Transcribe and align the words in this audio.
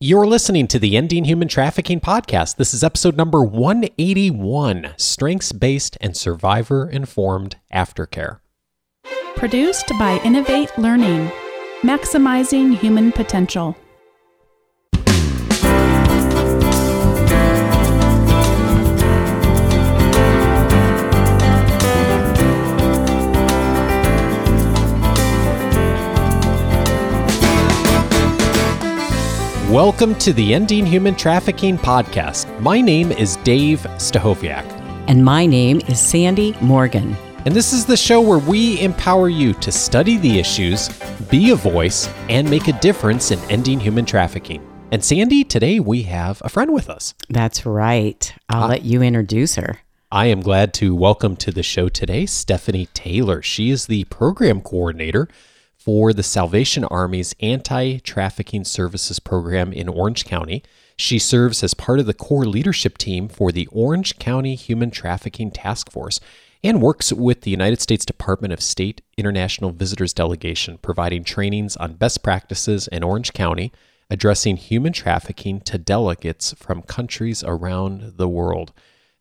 You're 0.00 0.28
listening 0.28 0.68
to 0.68 0.78
the 0.78 0.96
Ending 0.96 1.24
Human 1.24 1.48
Trafficking 1.48 1.98
podcast. 1.98 2.54
This 2.54 2.72
is 2.72 2.84
episode 2.84 3.16
number 3.16 3.42
181 3.42 4.94
Strengths 4.96 5.50
Based 5.50 5.98
and 6.00 6.16
Survivor 6.16 6.88
Informed 6.88 7.56
Aftercare. 7.74 8.38
Produced 9.34 9.88
by 9.98 10.20
Innovate 10.22 10.70
Learning, 10.78 11.32
maximizing 11.82 12.78
human 12.78 13.10
potential. 13.10 13.76
Welcome 29.68 30.14
to 30.20 30.32
the 30.32 30.54
Ending 30.54 30.86
Human 30.86 31.14
Trafficking 31.14 31.76
podcast. 31.76 32.58
My 32.58 32.80
name 32.80 33.12
is 33.12 33.36
Dave 33.36 33.80
Stachowiak. 33.80 34.64
And 35.08 35.22
my 35.22 35.44
name 35.44 35.82
is 35.88 36.00
Sandy 36.00 36.54
Morgan. 36.62 37.14
And 37.44 37.54
this 37.54 37.74
is 37.74 37.84
the 37.84 37.94
show 37.94 38.18
where 38.18 38.38
we 38.38 38.80
empower 38.80 39.28
you 39.28 39.52
to 39.52 39.70
study 39.70 40.16
the 40.16 40.38
issues, 40.38 40.88
be 41.28 41.50
a 41.50 41.54
voice, 41.54 42.08
and 42.30 42.48
make 42.48 42.68
a 42.68 42.80
difference 42.80 43.30
in 43.30 43.38
ending 43.50 43.78
human 43.78 44.06
trafficking. 44.06 44.66
And 44.90 45.04
Sandy, 45.04 45.44
today 45.44 45.80
we 45.80 46.04
have 46.04 46.40
a 46.42 46.48
friend 46.48 46.72
with 46.72 46.88
us. 46.88 47.12
That's 47.28 47.66
right. 47.66 48.34
I'll 48.48 48.62
uh, 48.62 48.68
let 48.68 48.84
you 48.84 49.02
introduce 49.02 49.56
her. 49.56 49.80
I 50.10 50.28
am 50.28 50.40
glad 50.40 50.72
to 50.74 50.94
welcome 50.94 51.36
to 51.36 51.52
the 51.52 51.62
show 51.62 51.90
today 51.90 52.24
Stephanie 52.24 52.88
Taylor. 52.94 53.42
She 53.42 53.68
is 53.68 53.84
the 53.84 54.04
program 54.04 54.62
coordinator 54.62 55.28
for 55.88 56.12
the 56.12 56.22
Salvation 56.22 56.84
Army's 56.84 57.34
Anti 57.40 57.96
Trafficking 58.00 58.62
Services 58.62 59.18
Program 59.18 59.72
in 59.72 59.88
Orange 59.88 60.26
County. 60.26 60.62
She 60.98 61.18
serves 61.18 61.64
as 61.64 61.72
part 61.72 61.98
of 61.98 62.04
the 62.04 62.12
core 62.12 62.44
leadership 62.44 62.98
team 62.98 63.26
for 63.26 63.50
the 63.50 63.66
Orange 63.68 64.18
County 64.18 64.54
Human 64.54 64.90
Trafficking 64.90 65.50
Task 65.50 65.90
Force 65.90 66.20
and 66.62 66.82
works 66.82 67.10
with 67.10 67.40
the 67.40 67.50
United 67.50 67.80
States 67.80 68.04
Department 68.04 68.52
of 68.52 68.60
State 68.60 69.00
International 69.16 69.70
Visitors 69.70 70.12
Delegation, 70.12 70.76
providing 70.76 71.24
trainings 71.24 71.74
on 71.78 71.94
best 71.94 72.22
practices 72.22 72.86
in 72.88 73.02
Orange 73.02 73.32
County, 73.32 73.72
addressing 74.10 74.58
human 74.58 74.92
trafficking 74.92 75.58
to 75.62 75.78
delegates 75.78 76.52
from 76.52 76.82
countries 76.82 77.42
around 77.42 78.18
the 78.18 78.28
world. 78.28 78.74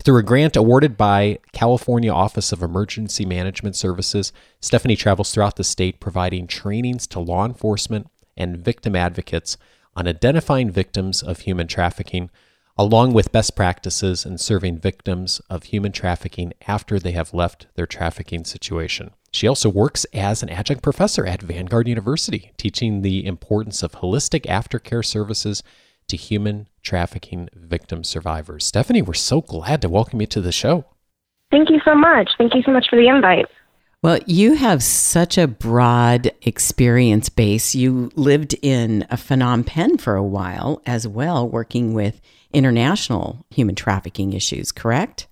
Through 0.04 0.20
a 0.20 0.24
grant 0.24 0.56
awarded 0.56 0.96
by 0.96 1.40
California 1.52 2.12
Office 2.12 2.52
of 2.52 2.62
Emergency 2.62 3.26
Management 3.26 3.76
Services, 3.76 4.32
Stephanie 4.62 4.96
travels 4.96 5.34
throughout 5.34 5.58
the 5.58 5.64
state 5.64 6.00
providing 6.00 6.48
trainings 6.48 7.08
to 7.08 7.20
law 7.20 7.46
enforcement 7.46 8.10
and 8.38 8.58
victim 8.58 8.96
advocates 8.96 9.58
on 9.96 10.08
identifying 10.08 10.72
victims 10.72 11.22
of 11.22 11.40
human 11.40 11.68
trafficking, 11.68 12.30
along 12.78 13.12
with 13.12 13.32
best 13.32 13.56
practices 13.56 14.26
in 14.26 14.38
serving 14.38 14.78
victims 14.78 15.42
of 15.50 15.64
human 15.64 15.92
trafficking 15.92 16.54
after 16.68 17.00
they 17.00 17.12
have 17.12 17.34
left 17.34 17.66
their 17.76 17.88
trafficking 17.88 18.46
situation. 18.46 19.12
She 19.32 19.48
also 19.48 19.70
works 19.70 20.06
as 20.14 20.42
an 20.42 20.50
adjunct 20.50 20.84
professor 20.84 21.26
at 21.26 21.42
Vanguard 21.42 21.88
University, 21.88 22.54
teaching 22.58 23.02
the 23.02 23.26
importance 23.26 23.84
of 23.84 23.94
holistic 23.94 24.44
aftercare 24.46 25.04
services 25.04 25.64
to 26.08 26.16
human 26.16 26.68
trafficking 26.88 27.50
victim 27.54 28.04
survivors. 28.04 28.66
Stephanie, 28.66 29.02
we're 29.02 29.14
so 29.14 29.42
glad 29.42 29.82
to 29.82 29.90
welcome 29.90 30.22
you 30.22 30.28
to 30.28 30.40
the 30.40 30.54
show. 30.54 30.86
Thank 31.52 31.70
you 31.70 31.80
so 31.84 31.94
much. 31.94 32.30
Thank 32.38 32.56
you 32.56 32.62
so 32.64 32.72
much 32.72 32.88
for 32.90 32.96
the 32.96 33.08
invite. 33.08 33.46
Well, 34.02 34.20
you 34.26 34.54
have 34.56 34.82
such 34.82 35.38
a 35.38 35.48
broad 35.48 36.32
experience 36.44 37.30
base. 37.30 37.76
You 37.76 38.10
lived 38.16 38.56
in 38.62 39.06
Phnom 39.12 39.66
Penh 39.66 39.98
for 39.98 40.16
a 40.16 40.24
while 40.24 40.82
as 40.86 41.08
well, 41.08 41.48
working 41.50 41.94
with 41.94 42.22
international 42.54 43.46
human 43.50 43.76
trafficking 43.76 44.34
issues, 44.34 44.72
correct? 44.72 45.28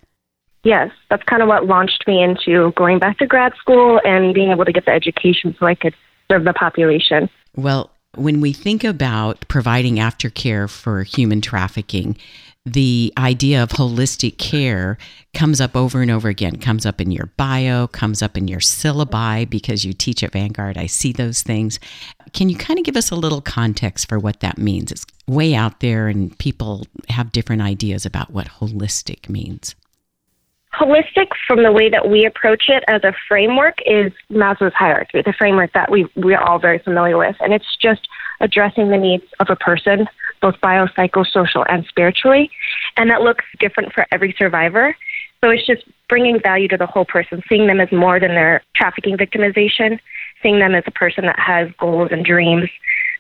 Yes, 0.63 0.91
that's 1.09 1.23
kind 1.23 1.41
of 1.41 1.47
what 1.47 1.67
launched 1.67 2.03
me 2.07 2.21
into 2.21 2.73
going 2.75 2.99
back 2.99 3.19
to 3.19 3.27
grad 3.27 3.53
school 3.59 4.01
and 4.03 4.33
being 4.33 4.51
able 4.51 4.65
to 4.65 4.73
get 4.73 4.85
the 4.85 4.91
education 4.91 5.55
so 5.57 5.67
I 5.67 5.75
could 5.75 5.93
serve 6.29 6.43
the 6.43 6.53
population. 6.53 7.29
Well, 7.55 7.91
when 8.17 8.41
we 8.41 8.53
think 8.53 8.83
about 8.83 9.47
providing 9.47 9.95
aftercare 9.95 10.69
for 10.69 11.03
human 11.03 11.41
trafficking, 11.41 12.17
the 12.65 13.13
idea 13.17 13.61
of 13.61 13.69
holistic 13.69 14.39
care 14.39 14.97
comes 15.35 15.61
up 15.61 15.75
over 15.75 16.01
and 16.01 16.09
over 16.09 16.29
again, 16.29 16.57
comes 16.57 16.85
up 16.85 16.99
in 16.99 17.11
your 17.11 17.27
bio, 17.37 17.85
comes 17.87 18.23
up 18.23 18.35
in 18.35 18.47
your 18.47 18.59
syllabi 18.59 19.47
because 19.47 19.85
you 19.85 19.93
teach 19.93 20.23
at 20.23 20.31
Vanguard. 20.31 20.77
I 20.77 20.87
see 20.87 21.11
those 21.11 21.43
things. 21.43 21.79
Can 22.33 22.49
you 22.49 22.57
kind 22.57 22.79
of 22.79 22.85
give 22.85 22.97
us 22.97 23.11
a 23.11 23.15
little 23.15 23.41
context 23.41 24.09
for 24.09 24.17
what 24.17 24.39
that 24.39 24.57
means? 24.57 24.91
It's 24.91 25.05
way 25.27 25.53
out 25.53 25.79
there, 25.79 26.07
and 26.07 26.37
people 26.39 26.87
have 27.09 27.31
different 27.31 27.61
ideas 27.61 28.05
about 28.05 28.31
what 28.31 28.47
holistic 28.47 29.29
means. 29.29 29.75
Holistic, 30.77 31.29
from 31.47 31.63
the 31.63 31.71
way 31.71 31.89
that 31.89 32.09
we 32.09 32.25
approach 32.25 32.65
it 32.67 32.83
as 32.87 33.03
a 33.03 33.13
framework, 33.27 33.79
is 33.85 34.11
Maslow's 34.29 34.73
hierarchy, 34.73 35.21
the 35.21 35.33
framework 35.33 35.71
that 35.73 35.89
we 35.89 36.05
we're 36.15 36.41
all 36.41 36.59
very 36.59 36.79
familiar 36.79 37.17
with, 37.17 37.35
and 37.39 37.53
it's 37.53 37.77
just 37.81 38.07
addressing 38.41 38.89
the 38.89 38.97
needs 38.97 39.23
of 39.39 39.49
a 39.49 39.55
person, 39.55 40.05
both 40.41 40.55
biopsychosocial 40.61 41.65
and 41.69 41.85
spiritually, 41.85 42.51
and 42.97 43.09
that 43.09 43.21
looks 43.21 43.45
different 43.59 43.93
for 43.93 44.05
every 44.11 44.35
survivor. 44.37 44.95
So 45.41 45.49
it's 45.49 45.65
just 45.65 45.83
bringing 46.09 46.39
value 46.41 46.67
to 46.69 46.77
the 46.77 46.87
whole 46.87 47.05
person, 47.05 47.41
seeing 47.47 47.67
them 47.67 47.79
as 47.79 47.91
more 47.91 48.19
than 48.19 48.31
their 48.31 48.61
trafficking 48.75 49.17
victimization, 49.17 49.99
seeing 50.43 50.59
them 50.59 50.75
as 50.75 50.83
a 50.87 50.91
person 50.91 51.25
that 51.25 51.39
has 51.39 51.69
goals 51.79 52.09
and 52.11 52.25
dreams 52.25 52.69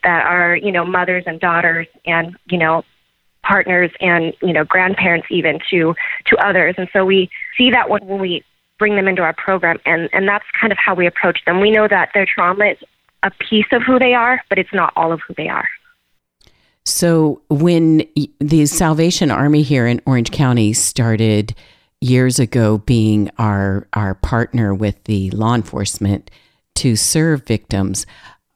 that 0.03 0.25
are, 0.25 0.57
you 0.57 0.71
know, 0.71 0.85
mothers 0.85 1.23
and 1.25 1.39
daughters 1.39 1.87
and, 2.05 2.35
you 2.49 2.57
know, 2.57 2.83
partners 3.45 3.91
and 4.01 4.33
you 4.41 4.51
know 4.51 4.63
grandparents 4.65 5.27
even 5.29 5.59
to 5.69 5.93
to 6.25 6.35
others. 6.37 6.75
And 6.77 6.89
so 6.91 7.05
we 7.05 7.29
see 7.57 7.71
that 7.71 7.89
when 7.89 8.19
we 8.19 8.43
bring 8.77 8.95
them 8.95 9.07
into 9.07 9.21
our 9.21 9.33
program 9.33 9.77
and 9.85 10.09
and 10.13 10.27
that's 10.27 10.45
kind 10.59 10.71
of 10.71 10.77
how 10.77 10.93
we 10.93 11.07
approach 11.07 11.39
them. 11.45 11.61
We 11.61 11.71
know 11.71 11.87
that 11.87 12.09
their 12.13 12.25
trauma 12.25 12.65
is 12.65 12.77
a 13.23 13.31
piece 13.31 13.67
of 13.71 13.81
who 13.83 13.99
they 13.99 14.13
are 14.13 14.41
but 14.49 14.59
it's 14.59 14.73
not 14.73 14.93
all 14.95 15.11
of 15.11 15.21
who 15.27 15.33
they 15.35 15.47
are. 15.47 15.67
So 16.83 17.41
when 17.49 18.03
the 18.39 18.65
salvation 18.67 19.31
army 19.31 19.63
here 19.63 19.87
in 19.87 20.01
orange 20.05 20.31
county 20.31 20.73
started 20.73 21.55
years 22.01 22.39
ago 22.39 22.77
being 22.79 23.31
our 23.37 23.87
our 23.93 24.13
partner 24.15 24.73
with 24.73 25.03
the 25.05 25.31
law 25.31 25.55
enforcement 25.55 26.29
to 26.75 26.95
serve 26.95 27.43
victims 27.43 28.05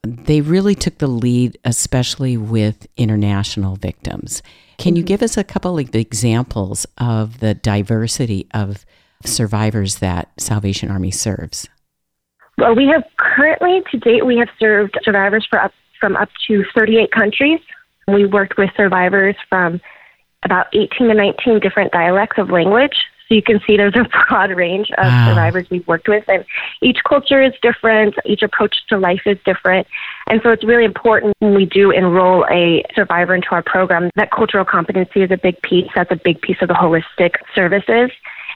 they 0.04 0.42
really 0.42 0.76
took 0.76 0.98
the 0.98 1.08
lead 1.08 1.58
especially 1.64 2.38
with 2.38 2.86
international 2.98 3.76
victims 3.76 4.44
can 4.80 4.96
you 4.96 5.02
mm-hmm. 5.02 5.08
give 5.08 5.22
us 5.22 5.38
a 5.38 5.44
couple 5.44 5.78
of 5.78 5.94
examples 5.94 6.88
of 6.98 7.40
the 7.40 7.54
diversity 7.54 8.48
of 8.54 8.86
survivors 9.26 9.98
that 9.98 10.30
Salvation 10.40 10.90
Army 10.90 11.12
serves? 11.12 11.68
Well, 12.58 12.76
we 12.76 12.88
have 12.88 13.04
currently, 13.18 13.82
to 13.92 13.98
date, 13.98 14.26
we 14.26 14.38
have 14.38 14.50
served 14.58 14.98
survivors 15.04 15.46
for 15.50 15.62
up, 15.62 15.74
from 16.00 16.16
up 16.16 16.30
to 16.48 16.64
38 16.76 17.12
countries. 17.12 17.60
We 18.08 18.26
worked 18.26 18.58
with 18.58 18.70
survivors 18.76 19.36
from 19.50 19.80
about 20.44 20.68
18 20.74 21.10
to 21.10 21.14
19 21.14 21.60
different 21.60 21.92
dialects 21.92 22.38
of 22.38 22.50
language. 22.50 22.96
So 23.30 23.36
you 23.36 23.44
can 23.44 23.62
see 23.66 23.78
there's 23.78 23.96
a 23.96 24.08
broad 24.28 24.52
range 24.52 24.90
of 24.98 25.06
wow. 25.06 25.30
survivors 25.30 25.70
we've 25.70 25.88
worked 25.88 26.08
with, 26.08 26.28
and 26.28 26.44
each 26.82 26.98
culture 27.08 27.42
is 27.42 27.54
different, 27.62 28.16
each 28.26 28.42
approach 28.42 28.76
to 28.90 28.98
life 28.98 29.22
is 29.26 29.38
different. 29.46 29.88
And 30.28 30.42
so 30.42 30.50
it's 30.50 30.64
really 30.64 30.86
important 30.86 31.36
when 31.40 31.54
we 31.54 31.66
do 31.66 31.92
enroll 31.92 32.46
a 32.50 32.84
survivor 32.96 33.36
into 33.36 33.50
our 33.52 33.62
program 33.62 34.10
that 34.16 34.32
cultural 34.32 34.66
competency 34.66 35.22
is 35.22 35.32
a 35.32 35.38
big 35.38 35.62
piece. 35.62 35.90
That's 35.96 36.12
a 36.12 36.16
big 36.16 36.42
piece 36.42 36.58
of 36.62 36.68
the 36.68 36.74
holistic 36.74 37.36
services. 37.54 38.12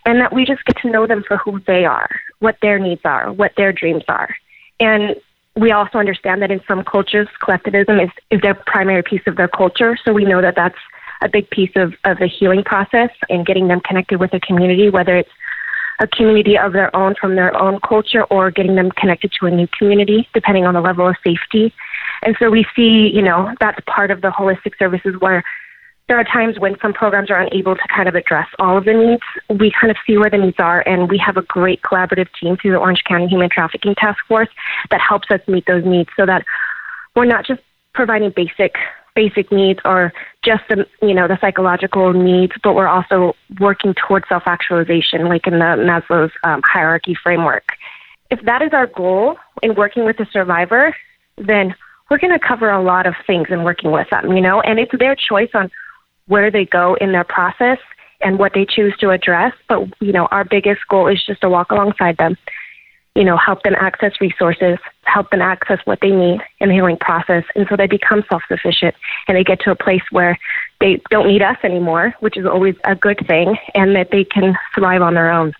And 0.05 0.19
that 0.19 0.33
we 0.33 0.43
just 0.43 0.65
get 0.65 0.77
to 0.81 0.89
know 0.89 1.07
them 1.07 1.23
for 1.25 1.37
who 1.37 1.61
they 1.61 1.85
are, 1.85 2.09
what 2.39 2.57
their 2.61 2.77
needs 2.77 3.01
are, 3.05 3.31
what 3.31 3.53
their 3.55 3.71
dreams 3.71 4.03
are. 4.09 4.35
And 4.79 5.15
we 5.55 5.71
also 5.71 5.99
understand 5.99 6.41
that 6.41 6.51
in 6.51 6.61
some 6.67 6.83
cultures, 6.83 7.27
collectivism 7.39 7.99
is, 7.99 8.09
is 8.31 8.41
their 8.41 8.55
primary 8.55 9.03
piece 9.03 9.21
of 9.27 9.37
their 9.37 9.47
culture. 9.47 9.97
So 10.03 10.11
we 10.11 10.25
know 10.25 10.41
that 10.41 10.55
that's 10.55 10.77
a 11.21 11.29
big 11.29 11.49
piece 11.49 11.71
of, 11.75 11.93
of 12.03 12.17
the 12.17 12.27
healing 12.27 12.63
process 12.63 13.09
and 13.29 13.45
getting 13.45 13.67
them 13.67 13.79
connected 13.81 14.19
with 14.19 14.33
a 14.33 14.39
community, 14.39 14.89
whether 14.89 15.15
it's 15.15 15.29
a 15.99 16.07
community 16.07 16.57
of 16.57 16.73
their 16.73 16.93
own 16.95 17.15
from 17.19 17.35
their 17.35 17.55
own 17.55 17.79
culture 17.87 18.23
or 18.25 18.51
getting 18.51 18.75
them 18.75 18.91
connected 18.91 19.31
to 19.39 19.45
a 19.45 19.51
new 19.51 19.67
community, 19.77 20.27
depending 20.33 20.65
on 20.65 20.73
the 20.73 20.81
level 20.81 21.07
of 21.07 21.15
safety. 21.23 21.73
And 22.23 22.35
so 22.39 22.49
we 22.49 22.65
see, 22.75 23.11
you 23.13 23.21
know, 23.21 23.53
that's 23.59 23.79
part 23.85 24.11
of 24.11 24.21
the 24.21 24.29
holistic 24.29 24.77
services 24.79 25.15
where 25.19 25.43
there 26.07 26.19
are 26.19 26.23
times 26.25 26.59
when 26.59 26.75
some 26.81 26.93
programs 26.93 27.31
are 27.31 27.41
unable 27.41 27.75
to 27.75 27.81
kind 27.95 28.09
of 28.09 28.15
address 28.15 28.47
all 28.59 28.77
of 28.77 28.85
the 28.85 28.93
needs. 28.93 29.23
We 29.59 29.71
kind 29.79 29.89
of 29.89 29.97
see 30.05 30.17
where 30.17 30.29
the 30.29 30.37
needs 30.37 30.57
are, 30.59 30.81
and 30.81 31.09
we 31.09 31.17
have 31.19 31.37
a 31.37 31.41
great 31.43 31.81
collaborative 31.81 32.27
team 32.39 32.57
through 32.57 32.71
the 32.71 32.77
Orange 32.77 33.03
County 33.07 33.27
Human 33.27 33.49
Trafficking 33.49 33.95
Task 33.95 34.19
Force 34.27 34.49
that 34.91 34.99
helps 34.99 35.31
us 35.31 35.39
meet 35.47 35.65
those 35.65 35.85
needs 35.85 36.09
so 36.17 36.25
that 36.25 36.43
we're 37.15 37.25
not 37.25 37.45
just 37.45 37.61
providing 37.93 38.33
basic 38.35 38.75
basic 39.15 39.51
needs 39.51 39.79
or 39.85 40.11
just 40.43 40.63
the 40.69 40.85
you 41.01 41.13
know 41.13 41.27
the 41.27 41.37
psychological 41.39 42.13
needs, 42.13 42.53
but 42.63 42.73
we're 42.73 42.87
also 42.87 43.35
working 43.59 43.93
towards 43.93 44.27
self 44.27 44.43
actualization, 44.45 45.27
like 45.27 45.47
in 45.47 45.53
the 45.53 45.59
Maslow's 45.59 46.31
um, 46.43 46.61
hierarchy 46.65 47.15
framework. 47.21 47.63
If 48.29 48.41
that 48.45 48.61
is 48.61 48.73
our 48.73 48.87
goal 48.87 49.37
in 49.61 49.75
working 49.75 50.05
with 50.05 50.17
the 50.17 50.25
survivor, 50.31 50.95
then 51.37 51.75
we're 52.09 52.17
going 52.17 52.37
to 52.37 52.45
cover 52.45 52.69
a 52.69 52.81
lot 52.81 53.05
of 53.05 53.15
things 53.25 53.47
in 53.49 53.63
working 53.63 53.91
with 53.91 54.09
them, 54.09 54.35
you 54.35 54.41
know, 54.41 54.61
and 54.61 54.79
it's 54.79 54.91
their 54.97 55.15
choice 55.15 55.49
on 55.53 55.71
where 56.27 56.51
they 56.51 56.65
go 56.65 56.95
in 56.95 57.11
their 57.11 57.23
process 57.23 57.77
and 58.21 58.39
what 58.39 58.53
they 58.53 58.65
choose 58.65 58.95
to 58.99 59.09
address. 59.09 59.53
But, 59.67 59.87
you 59.99 60.11
know, 60.11 60.27
our 60.27 60.45
biggest 60.45 60.81
goal 60.89 61.07
is 61.07 61.23
just 61.25 61.41
to 61.41 61.49
walk 61.49 61.71
alongside 61.71 62.17
them, 62.17 62.37
you 63.15 63.23
know, 63.23 63.37
help 63.37 63.61
them 63.63 63.75
access 63.75 64.13
resources, 64.19 64.77
help 65.03 65.29
them 65.29 65.41
access 65.41 65.79
what 65.85 65.99
they 66.01 66.09
need 66.09 66.41
in 66.59 66.69
the 66.69 66.75
healing 66.75 66.97
process. 66.97 67.43
And 67.55 67.67
so 67.69 67.75
they 67.75 67.87
become 67.87 68.23
self 68.29 68.41
sufficient 68.47 68.95
and 69.27 69.37
they 69.37 69.43
get 69.43 69.59
to 69.61 69.71
a 69.71 69.75
place 69.75 70.01
where 70.11 70.37
they 70.79 71.01
don't 71.09 71.27
need 71.27 71.41
us 71.41 71.57
anymore, 71.63 72.13
which 72.19 72.37
is 72.37 72.45
always 72.45 72.75
a 72.83 72.95
good 72.95 73.23
thing, 73.27 73.57
and 73.75 73.95
that 73.95 74.09
they 74.11 74.23
can 74.23 74.55
thrive 74.75 75.01
on 75.01 75.13
their 75.13 75.31
own. 75.31 75.53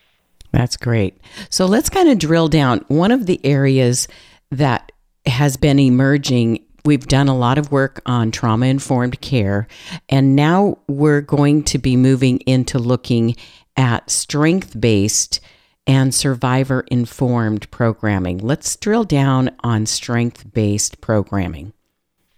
That's 0.51 0.77
great. 0.77 1.17
So 1.49 1.65
let's 1.65 1.89
kind 1.89 2.09
of 2.09 2.19
drill 2.19 2.47
down. 2.47 2.85
One 2.87 3.11
of 3.11 3.25
the 3.25 3.43
areas 3.45 4.07
that 4.51 4.91
has 5.25 5.57
been 5.57 5.79
emerging 5.79 6.65
We've 6.85 7.07
done 7.07 7.29
a 7.29 7.37
lot 7.37 7.57
of 7.57 7.71
work 7.71 8.01
on 8.05 8.31
trauma 8.31 8.65
informed 8.65 9.21
care, 9.21 9.69
and 10.09 10.35
now 10.35 10.79
we're 10.89 11.21
going 11.21 11.63
to 11.63 11.77
be 11.77 11.95
moving 11.95 12.39
into 12.39 12.77
looking 12.77 13.37
at 13.77 14.09
strength 14.09 14.77
based 14.77 15.39
and 15.85 16.13
survivor 16.13 16.85
informed 16.89 17.69
programming. 17.71 18.37
Let's 18.37 18.75
drill 18.75 19.03
down 19.03 19.51
on 19.63 19.85
strength 19.85 20.53
based 20.53 21.01
programming. 21.01 21.73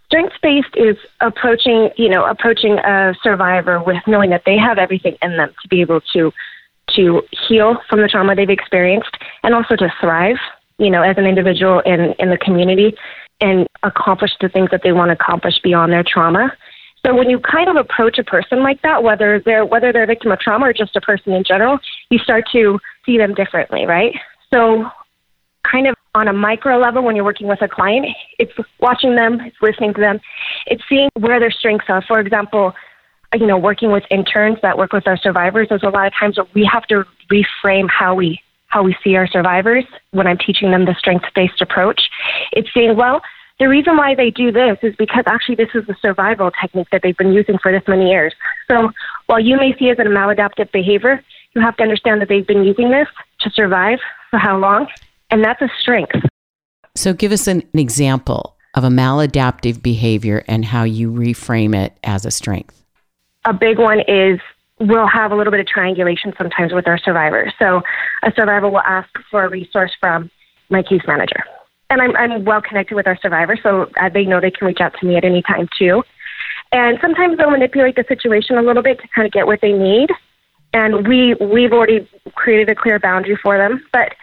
Strength 0.07 0.35
based 0.41 0.75
is 0.75 0.97
approaching, 1.21 1.89
you 1.97 2.09
know, 2.09 2.25
approaching 2.25 2.77
a 2.79 3.13
survivor 3.21 3.81
with 3.83 3.97
knowing 4.07 4.29
that 4.29 4.43
they 4.45 4.57
have 4.57 4.77
everything 4.77 5.17
in 5.21 5.37
them 5.37 5.53
to 5.61 5.67
be 5.67 5.81
able 5.81 6.01
to 6.13 6.31
to 6.95 7.23
heal 7.47 7.77
from 7.89 8.01
the 8.01 8.07
trauma 8.07 8.35
they've 8.35 8.49
experienced 8.49 9.17
and 9.43 9.55
also 9.55 9.75
to 9.75 9.91
thrive, 9.99 10.37
you 10.77 10.91
know, 10.91 11.01
as 11.01 11.17
an 11.17 11.25
individual 11.25 11.79
in 11.81 12.13
in 12.19 12.29
the 12.29 12.37
community 12.37 12.95
and 13.41 13.67
accomplish 13.83 14.31
the 14.39 14.49
things 14.49 14.69
that 14.71 14.81
they 14.83 14.91
want 14.91 15.09
to 15.09 15.13
accomplish 15.13 15.59
beyond 15.61 15.91
their 15.91 16.03
trauma. 16.03 16.51
So 17.05 17.13
when 17.13 17.29
you 17.29 17.39
kind 17.39 17.69
of 17.69 17.75
approach 17.75 18.17
a 18.17 18.23
person 18.23 18.63
like 18.63 18.81
that, 18.81 19.03
whether 19.03 19.39
they're 19.45 19.65
whether 19.65 19.93
they're 19.93 20.03
a 20.03 20.07
victim 20.07 20.31
of 20.31 20.39
trauma 20.39 20.65
or 20.65 20.73
just 20.73 20.95
a 20.95 21.01
person 21.01 21.33
in 21.33 21.43
general, 21.43 21.77
you 22.09 22.17
start 22.17 22.45
to 22.53 22.79
see 23.05 23.17
them 23.17 23.35
differently, 23.35 23.85
right? 23.85 24.15
So 24.51 24.89
kind 25.69 25.87
of 25.87 25.95
on 26.15 26.27
a 26.27 26.33
micro 26.33 26.79
level 26.79 27.03
when 27.03 27.15
you're 27.15 27.25
working 27.25 27.47
with 27.47 27.61
a 27.61 27.67
client, 27.67 28.07
it's 28.39 28.51
watching 28.79 29.15
them, 29.15 29.39
it's 29.41 29.57
listening 29.61 29.93
to 29.93 30.01
them, 30.01 30.19
it's 30.65 30.81
seeing 30.89 31.09
where 31.19 31.39
their 31.39 31.51
strengths 31.51 31.85
are. 31.89 32.03
For 32.07 32.19
example, 32.19 32.73
you 33.33 33.45
know, 33.45 33.57
working 33.57 33.91
with 33.91 34.03
interns 34.09 34.57
that 34.61 34.77
work 34.77 34.93
with 34.93 35.07
our 35.07 35.17
survivors, 35.17 35.67
there's 35.69 35.83
a 35.83 35.89
lot 35.89 36.07
of 36.07 36.13
times 36.19 36.37
where 36.37 36.47
we 36.55 36.67
have 36.71 36.83
to 36.87 37.03
reframe 37.31 37.87
how 37.89 38.15
we 38.15 38.39
how 38.67 38.81
we 38.81 38.95
see 39.03 39.15
our 39.15 39.27
survivors 39.27 39.85
when 40.11 40.25
I'm 40.25 40.37
teaching 40.37 40.71
them 40.71 40.85
the 40.85 40.95
strength 40.97 41.25
based 41.35 41.61
approach. 41.61 42.01
It's 42.51 42.69
saying, 42.73 42.97
well, 42.97 43.21
the 43.59 43.69
reason 43.69 43.95
why 43.95 44.15
they 44.15 44.31
do 44.31 44.51
this 44.51 44.77
is 44.81 44.95
because 44.97 45.23
actually 45.27 45.55
this 45.55 45.69
is 45.73 45.85
the 45.87 45.95
survival 46.01 46.51
technique 46.61 46.87
that 46.91 47.01
they've 47.01 47.17
been 47.17 47.33
using 47.33 47.57
for 47.57 47.71
this 47.71 47.83
many 47.87 48.09
years. 48.09 48.33
So 48.67 48.91
while 49.27 49.39
you 49.39 49.55
may 49.55 49.73
see 49.77 49.85
it 49.85 49.99
as 49.99 50.05
a 50.05 50.09
maladaptive 50.09 50.71
behavior, 50.71 51.23
you 51.53 51.61
have 51.61 51.77
to 51.77 51.83
understand 51.83 52.21
that 52.21 52.27
they've 52.27 52.45
been 52.45 52.65
using 52.65 52.89
this 52.89 53.07
to 53.41 53.49
survive 53.49 53.99
for 54.29 54.39
how 54.39 54.57
long, 54.57 54.87
and 55.31 55.43
that's 55.43 55.61
a 55.61 55.69
strength. 55.79 56.15
So 56.95 57.13
give 57.13 57.31
us 57.31 57.47
an, 57.47 57.63
an 57.73 57.79
example 57.79 58.55
of 58.73 58.83
a 58.83 58.89
maladaptive 58.89 59.81
behavior 59.81 60.43
and 60.47 60.65
how 60.65 60.83
you 60.83 61.09
reframe 61.09 61.73
it 61.75 61.97
as 62.03 62.25
a 62.25 62.31
strength. 62.31 62.83
A 63.45 63.53
big 63.53 63.79
one 63.79 64.01
is 64.01 64.39
we'll 64.79 65.07
have 65.07 65.31
a 65.31 65.35
little 65.35 65.51
bit 65.51 65.61
of 65.61 65.67
triangulation 65.67 66.33
sometimes 66.37 66.73
with 66.73 66.87
our 66.87 66.97
survivors. 66.97 67.53
So 67.57 67.81
a 68.23 68.33
survivor 68.35 68.69
will 68.69 68.81
ask 68.81 69.09
for 69.31 69.45
a 69.45 69.49
resource 69.49 69.91
from 69.99 70.29
my 70.69 70.83
case 70.83 71.03
manager. 71.07 71.43
And 71.89 72.01
I'm, 72.01 72.15
I'm 72.15 72.45
well 72.45 72.61
connected 72.61 72.95
with 72.95 73.07
our 73.07 73.17
survivors, 73.21 73.59
so 73.61 73.89
uh, 74.01 74.09
they 74.09 74.25
know 74.25 74.41
they 74.41 74.51
can 74.51 74.67
reach 74.67 74.79
out 74.81 74.93
to 74.99 75.05
me 75.05 75.17
at 75.17 75.23
any 75.23 75.41
time 75.41 75.69
too. 75.77 76.03
And 76.71 76.97
sometimes 77.01 77.37
they'll 77.37 77.51
manipulate 77.51 77.95
the 77.95 78.05
situation 78.07 78.57
a 78.57 78.61
little 78.61 78.81
bit 78.81 78.99
to 78.99 79.07
kind 79.15 79.25
of 79.25 79.31
get 79.31 79.45
what 79.45 79.61
they 79.61 79.71
need. 79.71 80.09
And 80.73 81.07
we 81.07 81.35
we've 81.35 81.71
already 81.71 82.09
created 82.33 82.69
a 82.69 82.75
clear 82.75 82.99
boundary 82.99 83.37
for 83.41 83.57
them, 83.57 83.85
but 83.93 84.13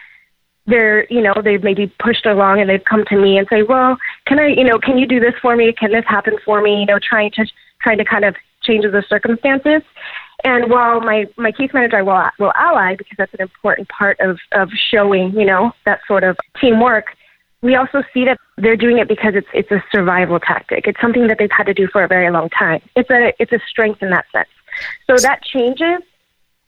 they're 0.65 1.05
you 1.09 1.21
know 1.21 1.33
they've 1.43 1.63
maybe 1.63 1.91
pushed 1.99 2.25
along 2.25 2.59
and 2.59 2.69
they've 2.69 2.83
come 2.83 3.05
to 3.05 3.17
me 3.17 3.37
and 3.37 3.47
say, 3.49 3.63
well, 3.63 3.97
can 4.27 4.39
I 4.39 4.47
you 4.47 4.63
know 4.63 4.77
can 4.77 4.97
you 4.97 5.07
do 5.07 5.19
this 5.19 5.33
for 5.41 5.55
me? 5.55 5.73
Can 5.73 5.91
this 5.91 6.05
happen 6.07 6.35
for 6.45 6.61
me? 6.61 6.81
You 6.81 6.85
know, 6.85 6.99
trying 7.01 7.31
to 7.31 7.45
trying 7.81 7.97
to 7.97 8.05
kind 8.05 8.25
of 8.25 8.35
change 8.63 8.83
the 8.83 9.03
circumstances. 9.07 9.81
And 10.43 10.69
while 10.69 10.99
my, 10.99 11.25
my 11.37 11.51
case 11.51 11.71
manager 11.73 12.03
will, 12.03 12.29
will 12.39 12.53
ally, 12.55 12.95
because 12.95 13.15
that's 13.17 13.33
an 13.33 13.41
important 13.41 13.87
part 13.89 14.19
of, 14.19 14.39
of 14.51 14.69
showing, 14.91 15.31
you 15.33 15.45
know, 15.45 15.71
that 15.85 15.99
sort 16.07 16.23
of 16.23 16.37
teamwork, 16.59 17.05
we 17.63 17.75
also 17.75 18.03
see 18.13 18.25
that 18.25 18.37
they're 18.57 18.75
doing 18.75 18.99
it 18.99 19.07
because 19.07 19.33
it's, 19.35 19.47
it's 19.53 19.71
a 19.71 19.83
survival 19.91 20.39
tactic. 20.39 20.85
It's 20.85 20.99
something 21.01 21.27
that 21.27 21.37
they've 21.39 21.49
had 21.49 21.65
to 21.65 21.73
do 21.73 21.87
for 21.87 22.03
a 22.03 22.07
very 22.07 22.29
long 22.29 22.49
time. 22.49 22.81
It's 22.95 23.09
a, 23.09 23.33
it's 23.39 23.53
a 23.53 23.59
strength 23.67 24.03
in 24.03 24.09
that 24.11 24.25
sense. 24.31 24.49
So 25.07 25.15
that 25.17 25.41
changes 25.43 26.01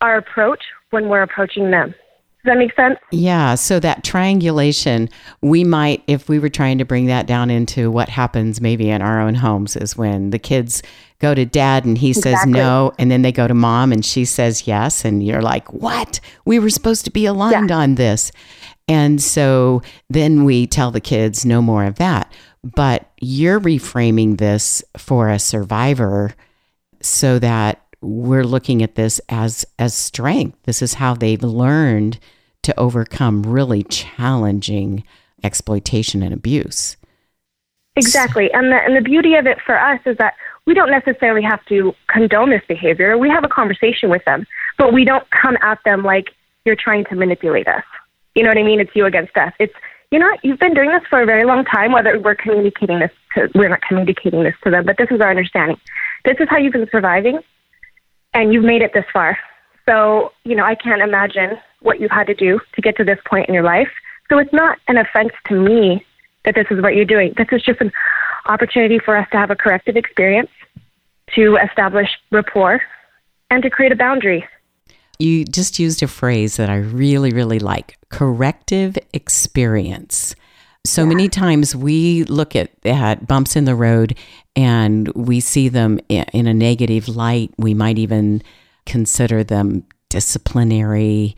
our 0.01 0.17
approach 0.17 0.63
when 0.91 1.09
we're 1.09 1.21
approaching 1.21 1.69
them. 1.69 1.89
Does 1.89 2.53
that 2.53 2.57
make 2.57 2.75
sense? 2.75 2.97
Yeah. 3.11 3.55
So 3.55 3.79
that 3.79 4.03
triangulation, 4.03 5.09
we 5.41 5.63
might, 5.63 6.03
if 6.07 6.29
we 6.29 6.39
were 6.39 6.49
trying 6.49 6.77
to 6.77 6.85
bring 6.85 7.07
that 7.07 7.25
down 7.25 7.49
into 7.49 7.89
what 7.91 8.07
happens 8.07 8.61
maybe 8.61 8.89
in 8.89 9.01
our 9.01 9.19
own 9.19 9.35
homes, 9.35 9.75
is 9.75 9.97
when 9.97 10.29
the 10.29 10.39
kids 10.39 10.81
go 11.19 11.33
to 11.33 11.43
dad 11.43 11.85
and 11.85 11.97
he 11.97 12.09
exactly. 12.09 12.31
says 12.31 12.45
no, 12.45 12.93
and 12.99 13.09
then 13.09 13.23
they 13.23 13.31
go 13.31 13.47
to 13.47 13.55
mom 13.55 13.91
and 13.91 14.05
she 14.05 14.25
says 14.25 14.67
yes. 14.67 15.03
And 15.03 15.25
you're 15.25 15.41
like, 15.41 15.73
what? 15.73 16.19
We 16.45 16.59
were 16.59 16.69
supposed 16.69 17.03
to 17.05 17.11
be 17.11 17.25
aligned 17.25 17.71
yeah. 17.71 17.77
on 17.77 17.95
this. 17.95 18.31
And 18.87 19.21
so 19.21 19.81
then 20.09 20.43
we 20.43 20.67
tell 20.67 20.91
the 20.91 21.01
kids 21.01 21.45
no 21.45 21.61
more 21.61 21.85
of 21.85 21.95
that. 21.95 22.31
But 22.63 23.09
you're 23.19 23.59
reframing 23.59 24.37
this 24.37 24.83
for 24.97 25.29
a 25.29 25.39
survivor 25.39 26.33
so 27.01 27.39
that 27.39 27.81
we're 28.01 28.43
looking 28.43 28.83
at 28.83 28.95
this 28.95 29.19
as 29.29 29.65
as 29.79 29.93
strength. 29.95 30.57
This 30.63 30.81
is 30.81 30.95
how 30.95 31.13
they've 31.13 31.43
learned 31.43 32.19
to 32.63 32.79
overcome 32.79 33.43
really 33.43 33.83
challenging 33.83 35.03
exploitation 35.43 36.23
and 36.23 36.33
abuse. 36.33 36.97
Exactly. 37.95 38.51
And 38.51 38.71
the, 38.71 38.77
and 38.77 38.95
the 38.95 39.01
beauty 39.01 39.35
of 39.35 39.45
it 39.45 39.59
for 39.65 39.79
us 39.79 40.01
is 40.05 40.17
that 40.17 40.33
we 40.65 40.73
don't 40.73 40.89
necessarily 40.89 41.43
have 41.43 41.63
to 41.67 41.93
condone 42.07 42.49
this 42.49 42.63
behavior. 42.67 43.17
We 43.17 43.29
have 43.29 43.43
a 43.43 43.47
conversation 43.47 44.09
with 44.09 44.25
them, 44.25 44.45
but 44.77 44.93
we 44.93 45.05
don't 45.05 45.25
come 45.29 45.57
at 45.61 45.79
them 45.85 46.03
like 46.03 46.31
you're 46.65 46.75
trying 46.75 47.05
to 47.05 47.15
manipulate 47.15 47.67
us. 47.67 47.83
You 48.35 48.43
know 48.43 48.49
what 48.49 48.57
I 48.57 48.63
mean? 48.63 48.79
It's 48.79 48.95
you 48.95 49.05
against 49.05 49.35
us. 49.37 49.53
It's, 49.59 49.73
you 50.11 50.19
know, 50.19 50.29
you've 50.43 50.59
been 50.59 50.73
doing 50.73 50.91
this 50.91 51.03
for 51.09 51.21
a 51.21 51.25
very 51.25 51.45
long 51.45 51.65
time, 51.65 51.91
whether 51.91 52.19
we're 52.19 52.35
communicating 52.35 52.99
this 52.99 53.11
to, 53.33 53.49
we're 53.55 53.69
not 53.69 53.81
communicating 53.81 54.43
this 54.43 54.55
to 54.63 54.69
them, 54.69 54.85
but 54.85 54.97
this 54.97 55.07
is 55.09 55.21
our 55.21 55.29
understanding. 55.29 55.79
This 56.25 56.37
is 56.39 56.47
how 56.49 56.57
you've 56.57 56.73
been 56.73 56.89
surviving, 56.91 57.39
and 58.33 58.53
you've 58.53 58.65
made 58.65 58.81
it 58.81 58.91
this 58.93 59.05
far. 59.11 59.37
So, 59.87 60.31
you 60.43 60.55
know, 60.55 60.65
I 60.65 60.75
can't 60.75 61.01
imagine 61.01 61.57
what 61.81 61.99
you've 61.99 62.11
had 62.11 62.27
to 62.27 62.33
do 62.33 62.59
to 62.73 62.81
get 62.81 62.97
to 62.97 63.03
this 63.03 63.19
point 63.25 63.47
in 63.47 63.53
your 63.53 63.63
life. 63.63 63.89
So 64.29 64.37
it's 64.37 64.53
not 64.53 64.79
an 64.87 64.97
offense 64.97 65.31
to 65.47 65.55
me 65.55 66.05
that 66.43 66.55
this 66.55 66.67
is 66.71 66.81
what 66.81 66.95
you're 66.95 67.05
doing. 67.05 67.33
This 67.37 67.47
is 67.51 67.61
just 67.61 67.79
an 67.81 67.91
opportunity 68.47 68.99
for 68.99 69.15
us 69.15 69.27
to 69.31 69.37
have 69.37 69.51
a 69.51 69.55
corrective 69.55 69.95
experience, 69.95 70.49
to 71.35 71.57
establish 71.57 72.09
rapport, 72.31 72.81
and 73.49 73.63
to 73.63 73.69
create 73.69 73.91
a 73.91 73.95
boundary. 73.95 74.45
You 75.19 75.45
just 75.45 75.79
used 75.79 76.03
a 76.03 76.07
phrase 76.07 76.57
that 76.57 76.69
I 76.69 76.75
really, 76.77 77.31
really 77.31 77.59
like 77.59 77.97
corrective 78.15 78.97
experience. 79.13 80.35
So 80.85 81.01
yeah. 81.01 81.09
many 81.09 81.29
times 81.29 81.75
we 81.75 82.23
look 82.25 82.55
at, 82.55 82.71
at 82.85 83.27
bumps 83.27 83.55
in 83.55 83.65
the 83.65 83.75
road 83.75 84.15
and 84.55 85.09
we 85.09 85.41
see 85.41 85.67
them 85.67 85.99
in 86.07 86.47
a 86.47 86.53
negative 86.53 87.09
light. 87.09 87.51
We 87.57 87.73
might 87.73 87.97
even 87.97 88.41
consider 88.85 89.43
them 89.43 89.83
disciplinary, 90.09 91.35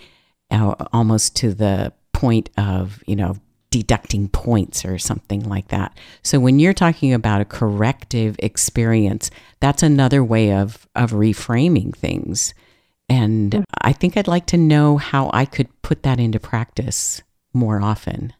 uh, 0.52 0.76
almost 0.94 1.36
to 1.38 1.54
the 1.54 1.94
point 2.14 2.52
of, 2.58 3.02
you 3.08 3.16
know, 3.16 3.38
deducting 3.72 4.30
points 4.30 4.86
or 4.86 5.00
something 5.00 5.50
like 5.50 5.70
that. 5.70 5.98
So 6.24 6.40
when 6.40 6.60
you're 6.60 6.74
talking 6.74 7.12
about 7.12 7.42
a 7.42 7.46
corrective 7.46 8.36
experience, 8.40 9.32
that's 9.60 9.82
another 9.82 10.24
way 10.24 10.54
of 10.54 10.88
of 10.96 11.12
reframing 11.12 11.96
things. 11.96 12.54
And. 13.10 13.64
I 13.82 13.94
think 13.94 14.18
I'd 14.18 14.28
like 14.28 14.48
to 14.48 14.58
know 14.58 14.98
how 14.98 15.30
I 15.34 15.46
could 15.46 15.70
put 15.82 16.04
that 16.04 16.20
into 16.20 16.40
practice 16.40 17.22
more 17.54 17.82
often. 17.82 18.34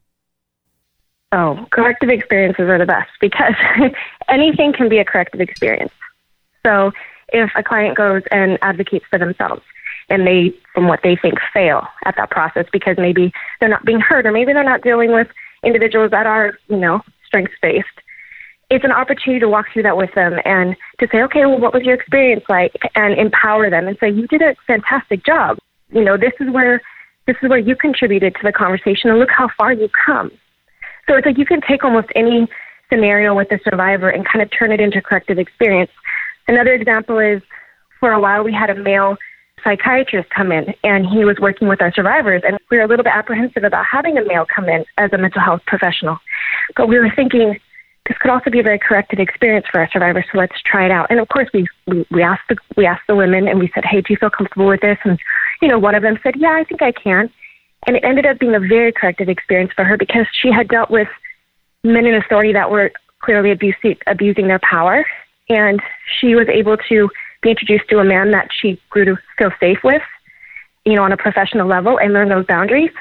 Oh, 1.32 1.66
corrective 1.72 2.10
experiences 2.10 2.70
are 2.70 2.78
the 2.78 2.86
best 2.86 3.10
because 3.20 3.56
anything 4.30 4.74
can 4.74 4.90
be 4.90 4.98
a 4.98 5.06
corrective 5.06 5.42
experience. 5.42 5.92
So 6.66 6.92
if 7.30 7.50
a 7.56 7.64
client 7.64 7.98
goes 7.98 8.24
and 8.32 8.58
advocates 8.62 9.06
for 9.10 9.20
themselves, 9.20 9.62
and 10.10 10.26
they, 10.26 10.54
from 10.74 10.88
what 10.88 11.02
they 11.04 11.16
think, 11.16 11.36
fail 11.54 11.86
at 12.06 12.16
that 12.16 12.30
process 12.30 12.66
because 12.72 12.96
maybe 12.98 13.34
they're 13.60 13.70
not 13.70 13.86
being 13.86 14.00
heard 14.00 14.26
or 14.26 14.32
maybe 14.32 14.54
they're 14.54 14.64
not 14.64 14.82
dealing 14.82 15.12
with 15.12 15.28
individuals 15.64 16.12
that 16.12 16.26
are, 16.26 16.58
you 16.70 16.78
know, 16.78 17.02
strengths 17.26 17.56
based. 17.62 17.88
It's 18.70 18.84
an 18.84 18.92
opportunity 18.92 19.40
to 19.40 19.48
walk 19.48 19.68
through 19.72 19.84
that 19.84 19.96
with 19.96 20.14
them 20.14 20.40
and 20.44 20.76
to 21.00 21.08
say, 21.12 21.22
okay, 21.24 21.46
well, 21.46 21.60
what 21.60 21.74
was 21.74 21.84
your 21.84 21.96
experience 21.96 22.44
like? 22.50 22.74
And 22.96 23.18
empower 23.18 23.70
them 23.70 23.88
and 23.88 23.98
say, 24.00 24.10
you 24.10 24.28
did 24.28 24.42
a 24.42 24.56
fantastic 24.66 25.26
job. 25.26 25.58
You 25.90 26.04
know, 26.04 26.18
this 26.18 26.34
is 26.40 26.52
where 26.52 26.82
this 27.28 27.38
is 27.42 27.50
where 27.50 27.60
you 27.60 27.76
contributed 27.76 28.36
to 28.36 28.42
the 28.44 28.54
conversation 28.54 29.10
and 29.10 29.20
look 29.20 29.30
how 29.30 29.50
far 29.58 29.74
you've 29.74 29.92
come. 30.06 30.32
So 31.08 31.16
it's 31.16 31.26
like 31.26 31.38
you 31.38 31.46
can 31.46 31.62
take 31.62 31.84
almost 31.84 32.08
any 32.16 32.48
scenario 32.90 33.36
with 33.36 33.52
a 33.52 33.60
survivor 33.64 34.10
and 34.10 34.26
kind 34.26 34.42
of 34.42 34.50
turn 34.58 34.72
it 34.72 34.80
into 34.80 35.02
corrective 35.02 35.38
experience. 35.38 35.92
Another 36.48 36.74
example 36.74 37.20
is 37.20 37.42
for 38.00 38.12
a 38.12 38.20
while 38.20 38.44
we 38.44 38.54
had 38.54 38.70
a 38.70 38.76
male 38.76 39.18
psychiatrist 39.64 40.30
come 40.30 40.52
in 40.52 40.74
and 40.84 41.06
he 41.06 41.26
was 41.26 41.38
working 41.42 41.68
with 41.68 41.82
our 41.82 41.92
survivors 41.94 42.42
and 42.46 42.58
we 42.72 42.78
were 42.78 42.84
a 42.84 42.88
little 42.88 43.04
bit 43.04 43.14
apprehensive 43.14 43.64
about 43.64 43.86
having 43.86 44.18
a 44.18 44.26
male 44.26 44.46
come 44.54 44.70
in 44.70 44.86
as 44.98 45.12
a 45.12 45.18
mental 45.18 45.42
health 45.42 45.62
professional. 45.66 46.18
But 46.76 46.88
we 46.88 47.00
were 47.00 47.12
thinking 47.14 47.60
this 48.08 48.18
could 48.20 48.32
also 48.32 48.50
be 48.50 48.60
a 48.60 48.64
very 48.64 48.80
corrective 48.80 49.20
experience 49.20 49.66
for 49.70 49.80
our 49.82 49.90
survivors, 49.92 50.26
so 50.32 50.38
let's 50.38 50.56
try 50.66 50.86
it 50.86 50.92
out. 50.92 51.08
And 51.10 51.20
of 51.20 51.28
course 51.28 51.50
we 51.54 51.68
we, 51.88 52.24
asked 52.24 52.48
the 52.48 52.56
we 52.76 52.86
asked 52.86 53.08
the 53.08 53.16
women 53.16 53.48
and 53.48 53.60
we 53.60 53.70
said, 53.74 53.84
Hey, 53.86 54.02
do 54.02 54.14
you 54.14 54.18
feel 54.18 54.30
comfortable 54.30 54.68
with 54.68 54.82
this? 54.82 54.98
And 55.04 55.20
you 55.62 55.68
know, 55.68 55.78
one 55.80 55.96
of 55.96 56.04
them 56.04 56.18
said, 56.24 56.36
Yeah, 56.38 56.56
I 56.58 56.64
think 56.64 56.82
I 56.82 56.92
can. 56.92 57.30
And 57.86 57.96
it 57.98 58.04
ended 58.04 58.26
up 58.26 58.40
being 58.40 58.56
a 58.56 58.60
very 58.60 58.92
corrective 58.92 59.30
experience 59.30 59.72
for 59.76 59.84
her 59.84 59.98
because 59.98 60.26
she 60.42 60.52
had 60.52 60.68
dealt 60.68 60.90
with 60.90 61.08
men 61.84 62.06
in 62.06 62.16
authority 62.16 62.54
that 62.54 62.72
were 62.72 62.92
clearly 63.20 63.52
abusing, 63.52 63.98
abusing 64.08 64.48
their 64.48 64.60
power. 64.60 65.06
And 65.50 65.82
she 66.20 66.36
was 66.36 66.48
able 66.50 66.78
to 66.90 67.10
be 67.42 67.52
introduced 67.52 67.90
to 67.90 68.00
a 68.00 68.04
man 68.04 68.32
that 68.32 68.50
she 68.52 68.80
grew 68.90 69.06
to 69.06 69.18
feel 69.38 69.52
safe 69.60 69.80
with, 69.84 70.02
you 70.86 70.96
know, 70.96 71.04
on 71.04 71.12
a 71.12 71.18
professional 71.18 71.68
level 71.68 71.98
and 72.00 72.14
learn 72.14 72.30
those 72.30 72.46
boundaries. 72.46 72.92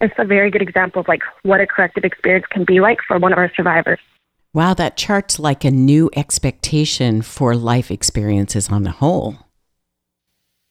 It's 0.00 0.14
a 0.18 0.24
very 0.24 0.50
good 0.50 0.62
example 0.62 1.00
of 1.00 1.08
like 1.08 1.22
what 1.42 1.60
a 1.60 1.66
corrective 1.66 2.04
experience 2.04 2.46
can 2.50 2.64
be 2.64 2.80
like 2.80 2.98
for 3.06 3.18
one 3.18 3.32
of 3.32 3.38
our 3.38 3.50
survivors. 3.56 3.98
Wow, 4.56 4.72
that 4.72 4.96
chart's 4.96 5.38
like 5.38 5.66
a 5.66 5.70
new 5.70 6.08
expectation 6.16 7.20
for 7.20 7.54
life 7.54 7.90
experiences 7.90 8.70
on 8.70 8.84
the 8.84 8.90
whole. 8.90 9.36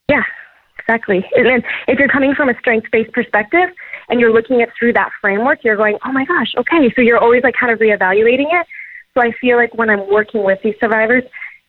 Yeah, 0.10 0.24
exactly. 0.80 1.24
And 1.36 1.46
then 1.46 1.62
if 1.88 2.00
you're 2.00 2.08
coming 2.08 2.34
from 2.34 2.50
a 2.50 2.58
strength 2.58 2.88
based 2.92 3.12
perspective 3.12 3.70
and 4.10 4.20
you're 4.20 4.34
looking 4.34 4.64
at 4.64 4.70
through 4.80 4.94
that 4.94 5.12
framework, 5.22 5.64
you're 5.64 5.76
going, 5.76 6.00
oh 6.04 6.12
my 6.12 6.26
gosh, 6.26 6.52
okay. 6.58 6.92
So 6.96 7.04
you're 7.04 7.20
always 7.20 7.44
like 7.44 7.54
kind 7.54 7.72
of 7.72 7.78
reevaluating 7.78 8.48
it. 8.60 8.66
So 9.14 9.22
I 9.22 9.32
feel 9.40 9.56
like 9.56 9.76
when 9.76 9.92
I'm 9.92 10.12
working 10.12 10.44
with 10.44 10.58
these 10.64 10.74
survivors, 10.80 11.24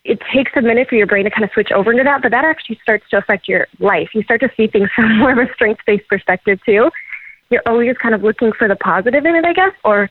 it 0.04 0.18
takes 0.32 0.52
a 0.56 0.62
minute 0.62 0.88
for 0.88 0.94
your 0.94 1.06
brain 1.06 1.24
to 1.24 1.30
kind 1.30 1.44
of 1.44 1.50
switch 1.52 1.70
over 1.70 1.90
into 1.90 2.04
that, 2.04 2.22
but 2.22 2.30
that 2.30 2.46
actually 2.46 2.78
starts 2.80 3.04
to 3.10 3.18
affect 3.18 3.46
your 3.46 3.66
life. 3.78 4.08
You 4.14 4.22
start 4.22 4.40
to 4.40 4.48
see 4.56 4.68
things 4.68 4.88
from 4.96 5.18
more 5.18 5.32
of 5.32 5.38
a 5.38 5.52
strength 5.52 5.82
based 5.86 6.08
perspective 6.08 6.60
too. 6.64 6.90
You're 7.50 7.62
always 7.66 7.94
kind 7.98 8.14
of 8.14 8.22
looking 8.22 8.52
for 8.54 8.68
the 8.68 8.76
positive 8.76 9.26
in 9.26 9.34
it, 9.34 9.44
I 9.44 9.52
guess, 9.52 9.72
or 9.84 10.08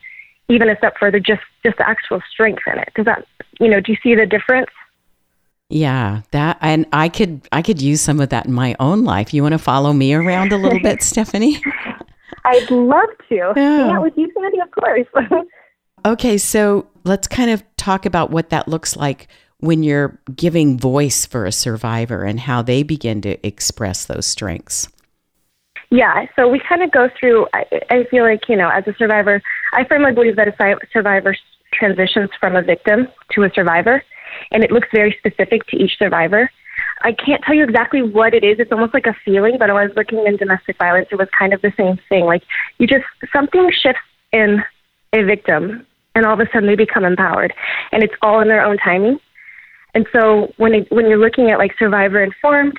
even 0.48 0.68
a 0.68 0.76
step 0.76 0.94
further, 0.98 1.20
just 1.20 1.42
just 1.64 1.78
the 1.78 1.88
actual 1.88 2.20
strength 2.30 2.62
in 2.66 2.78
it. 2.78 2.92
Does 2.94 3.06
that, 3.06 3.26
you 3.60 3.68
know, 3.68 3.80
do 3.80 3.92
you 3.92 3.98
see 4.02 4.14
the 4.14 4.26
difference? 4.26 4.70
Yeah, 5.68 6.22
that 6.30 6.58
and 6.60 6.86
I 6.92 7.08
could 7.08 7.48
I 7.50 7.62
could 7.62 7.82
use 7.82 8.00
some 8.00 8.20
of 8.20 8.28
that 8.28 8.46
in 8.46 8.52
my 8.52 8.76
own 8.78 9.04
life. 9.04 9.34
You 9.34 9.42
want 9.42 9.52
to 9.52 9.58
follow 9.58 9.92
me 9.92 10.14
around 10.14 10.52
a 10.52 10.56
little 10.56 10.80
bit, 10.80 11.02
Stephanie? 11.02 11.60
I'd 12.44 12.70
love 12.70 13.08
to. 13.28 13.34
Yeah. 13.34 13.52
Hang 13.54 13.90
out 13.90 14.02
with 14.02 14.16
you, 14.16 14.30
Sandy, 14.32 14.60
of 14.60 14.70
course. 14.70 15.46
okay, 16.04 16.38
so 16.38 16.86
let's 17.02 17.26
kind 17.26 17.50
of 17.50 17.64
talk 17.76 18.06
about 18.06 18.30
what 18.30 18.50
that 18.50 18.68
looks 18.68 18.96
like 18.96 19.26
when 19.58 19.82
you're 19.82 20.20
giving 20.34 20.78
voice 20.78 21.26
for 21.26 21.44
a 21.44 21.52
survivor 21.52 22.22
and 22.22 22.38
how 22.38 22.62
they 22.62 22.84
begin 22.84 23.20
to 23.22 23.44
express 23.44 24.04
those 24.04 24.26
strengths. 24.26 24.88
Yeah, 25.90 26.26
so 26.34 26.48
we 26.48 26.60
kind 26.68 26.82
of 26.82 26.90
go 26.90 27.08
through. 27.18 27.46
I, 27.54 27.64
I 27.90 28.04
feel 28.10 28.24
like 28.24 28.48
you 28.48 28.56
know, 28.56 28.68
as 28.68 28.86
a 28.86 28.94
survivor, 28.98 29.40
I 29.72 29.84
firmly 29.84 30.12
believe 30.12 30.36
that 30.36 30.48
a 30.48 30.76
survivor 30.92 31.36
transitions 31.72 32.30
from 32.40 32.56
a 32.56 32.62
victim 32.62 33.08
to 33.32 33.44
a 33.44 33.50
survivor 33.54 34.02
and 34.50 34.64
it 34.64 34.70
looks 34.70 34.88
very 34.92 35.16
specific 35.18 35.66
to 35.68 35.76
each 35.76 35.98
survivor. 35.98 36.50
I 37.02 37.12
can't 37.12 37.42
tell 37.42 37.54
you 37.54 37.64
exactly 37.64 38.02
what 38.02 38.34
it 38.34 38.44
is. 38.44 38.58
It's 38.58 38.72
almost 38.72 38.94
like 38.94 39.06
a 39.06 39.16
feeling, 39.24 39.56
but 39.58 39.68
when 39.68 39.76
I 39.76 39.86
was 39.86 39.96
looking 39.96 40.26
in 40.26 40.36
domestic 40.36 40.78
violence, 40.78 41.08
it 41.10 41.16
was 41.16 41.28
kind 41.38 41.52
of 41.52 41.62
the 41.62 41.72
same 41.76 41.98
thing. 42.08 42.24
Like 42.24 42.42
you 42.78 42.86
just 42.86 43.04
something 43.32 43.70
shifts 43.70 44.00
in 44.32 44.62
a 45.12 45.22
victim, 45.22 45.86
and 46.14 46.26
all 46.26 46.34
of 46.34 46.40
a 46.40 46.46
sudden 46.52 46.66
they 46.66 46.76
become 46.76 47.04
empowered, 47.04 47.52
and 47.92 48.02
it's 48.02 48.14
all 48.22 48.40
in 48.40 48.48
their 48.48 48.64
own 48.64 48.76
timing. 48.78 49.18
And 49.94 50.06
so 50.12 50.52
when 50.58 50.74
it, 50.74 50.92
when 50.92 51.08
you're 51.08 51.18
looking 51.18 51.50
at 51.50 51.58
like 51.58 51.72
survivor 51.78 52.22
informed, 52.22 52.76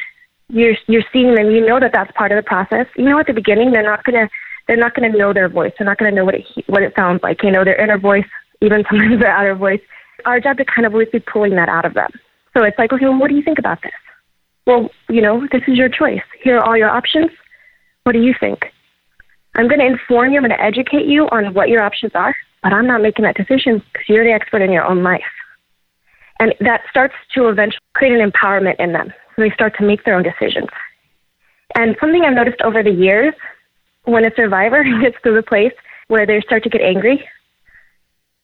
you're 0.49 0.75
you're 0.87 1.03
seeing 1.11 1.35
them. 1.35 1.51
You 1.51 1.65
know 1.65 1.79
that 1.79 1.91
that's 1.93 2.11
part 2.11 2.31
of 2.31 2.37
the 2.37 2.47
process. 2.47 2.87
You 2.95 3.05
know, 3.05 3.19
at 3.19 3.27
the 3.27 3.33
beginning, 3.33 3.71
they're 3.71 3.83
not 3.83 4.03
gonna 4.03 4.29
they're 4.67 4.77
not 4.77 4.95
gonna 4.95 5.09
know 5.09 5.33
their 5.33 5.49
voice. 5.49 5.73
They're 5.77 5.87
not 5.87 5.97
gonna 5.97 6.11
know 6.11 6.25
what 6.25 6.35
it 6.35 6.45
what 6.67 6.83
it 6.83 6.93
sounds 6.95 7.21
like. 7.23 7.43
You 7.43 7.51
know, 7.51 7.63
their 7.63 7.81
inner 7.81 7.97
voice, 7.97 8.27
even 8.61 8.83
sometimes 8.89 9.19
their 9.19 9.31
outer 9.31 9.55
voice 9.55 9.81
our 10.25 10.39
job 10.39 10.57
to 10.57 10.65
kind 10.65 10.85
of 10.85 10.93
always 10.93 11.09
be 11.09 11.19
pulling 11.19 11.55
that 11.55 11.69
out 11.69 11.85
of 11.85 11.93
them. 11.93 12.11
So 12.55 12.63
it's 12.63 12.77
like, 12.77 12.91
okay, 12.91 13.05
well, 13.05 13.19
what 13.19 13.29
do 13.29 13.35
you 13.35 13.43
think 13.43 13.59
about 13.59 13.81
this? 13.81 13.91
Well, 14.65 14.89
you 15.09 15.21
know, 15.21 15.47
this 15.51 15.61
is 15.67 15.77
your 15.77 15.89
choice. 15.89 16.21
Here 16.43 16.57
are 16.57 16.63
all 16.63 16.77
your 16.77 16.89
options. 16.89 17.31
What 18.03 18.13
do 18.13 18.21
you 18.21 18.33
think? 18.39 18.65
I'm 19.55 19.67
going 19.67 19.79
to 19.79 19.85
inform 19.85 20.31
you, 20.31 20.37
I'm 20.37 20.45
going 20.45 20.57
to 20.57 20.63
educate 20.63 21.05
you 21.05 21.23
on 21.29 21.53
what 21.53 21.69
your 21.69 21.81
options 21.81 22.11
are, 22.15 22.35
but 22.61 22.73
I'm 22.73 22.85
not 22.85 23.01
making 23.01 23.23
that 23.23 23.37
decision 23.37 23.81
because 23.93 24.07
you're 24.07 24.25
the 24.25 24.31
expert 24.31 24.61
in 24.61 24.71
your 24.71 24.83
own 24.83 25.03
life. 25.03 25.21
And 26.39 26.53
that 26.59 26.81
starts 26.89 27.15
to 27.33 27.47
eventually 27.47 27.81
create 27.95 28.19
an 28.19 28.29
empowerment 28.29 28.75
in 28.79 28.91
them. 28.91 29.11
So 29.37 29.43
they 29.43 29.51
start 29.51 29.77
to 29.77 29.85
make 29.85 30.03
their 30.03 30.15
own 30.15 30.23
decisions. 30.23 30.67
And 31.75 31.95
something 32.01 32.23
I've 32.23 32.33
noticed 32.33 32.61
over 32.61 32.83
the 32.83 32.91
years, 32.91 33.33
when 34.03 34.25
a 34.25 34.31
survivor 34.35 34.83
gets 35.01 35.15
to 35.23 35.33
the 35.33 35.43
place 35.43 35.73
where 36.09 36.25
they 36.25 36.41
start 36.41 36.63
to 36.63 36.69
get 36.69 36.81
angry 36.81 37.25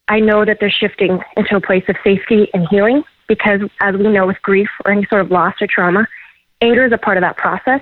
I 0.07 0.19
know 0.19 0.43
that 0.45 0.57
they're 0.59 0.69
shifting 0.69 1.19
into 1.37 1.55
a 1.55 1.61
place 1.61 1.83
of 1.87 1.95
safety 2.03 2.49
and 2.53 2.67
healing 2.69 3.03
because, 3.27 3.61
as 3.79 3.95
we 3.95 4.09
know, 4.09 4.27
with 4.27 4.41
grief 4.41 4.69
or 4.85 4.91
any 4.91 5.05
sort 5.05 5.21
of 5.21 5.31
loss 5.31 5.55
or 5.61 5.67
trauma, 5.67 6.07
anger 6.61 6.85
is 6.85 6.91
a 6.91 6.97
part 6.97 7.17
of 7.17 7.21
that 7.21 7.37
process. 7.37 7.81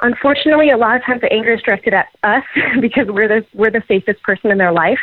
Unfortunately, 0.00 0.70
a 0.70 0.76
lot 0.76 0.96
of 0.96 1.04
times 1.04 1.20
the 1.20 1.32
anger 1.32 1.52
is 1.52 1.62
directed 1.62 1.94
at 1.94 2.06
us 2.22 2.44
because 2.80 3.08
we're 3.08 3.28
the 3.28 3.46
we're 3.54 3.70
the 3.70 3.82
safest 3.88 4.22
person 4.22 4.50
in 4.50 4.58
their 4.58 4.72
life. 4.72 5.00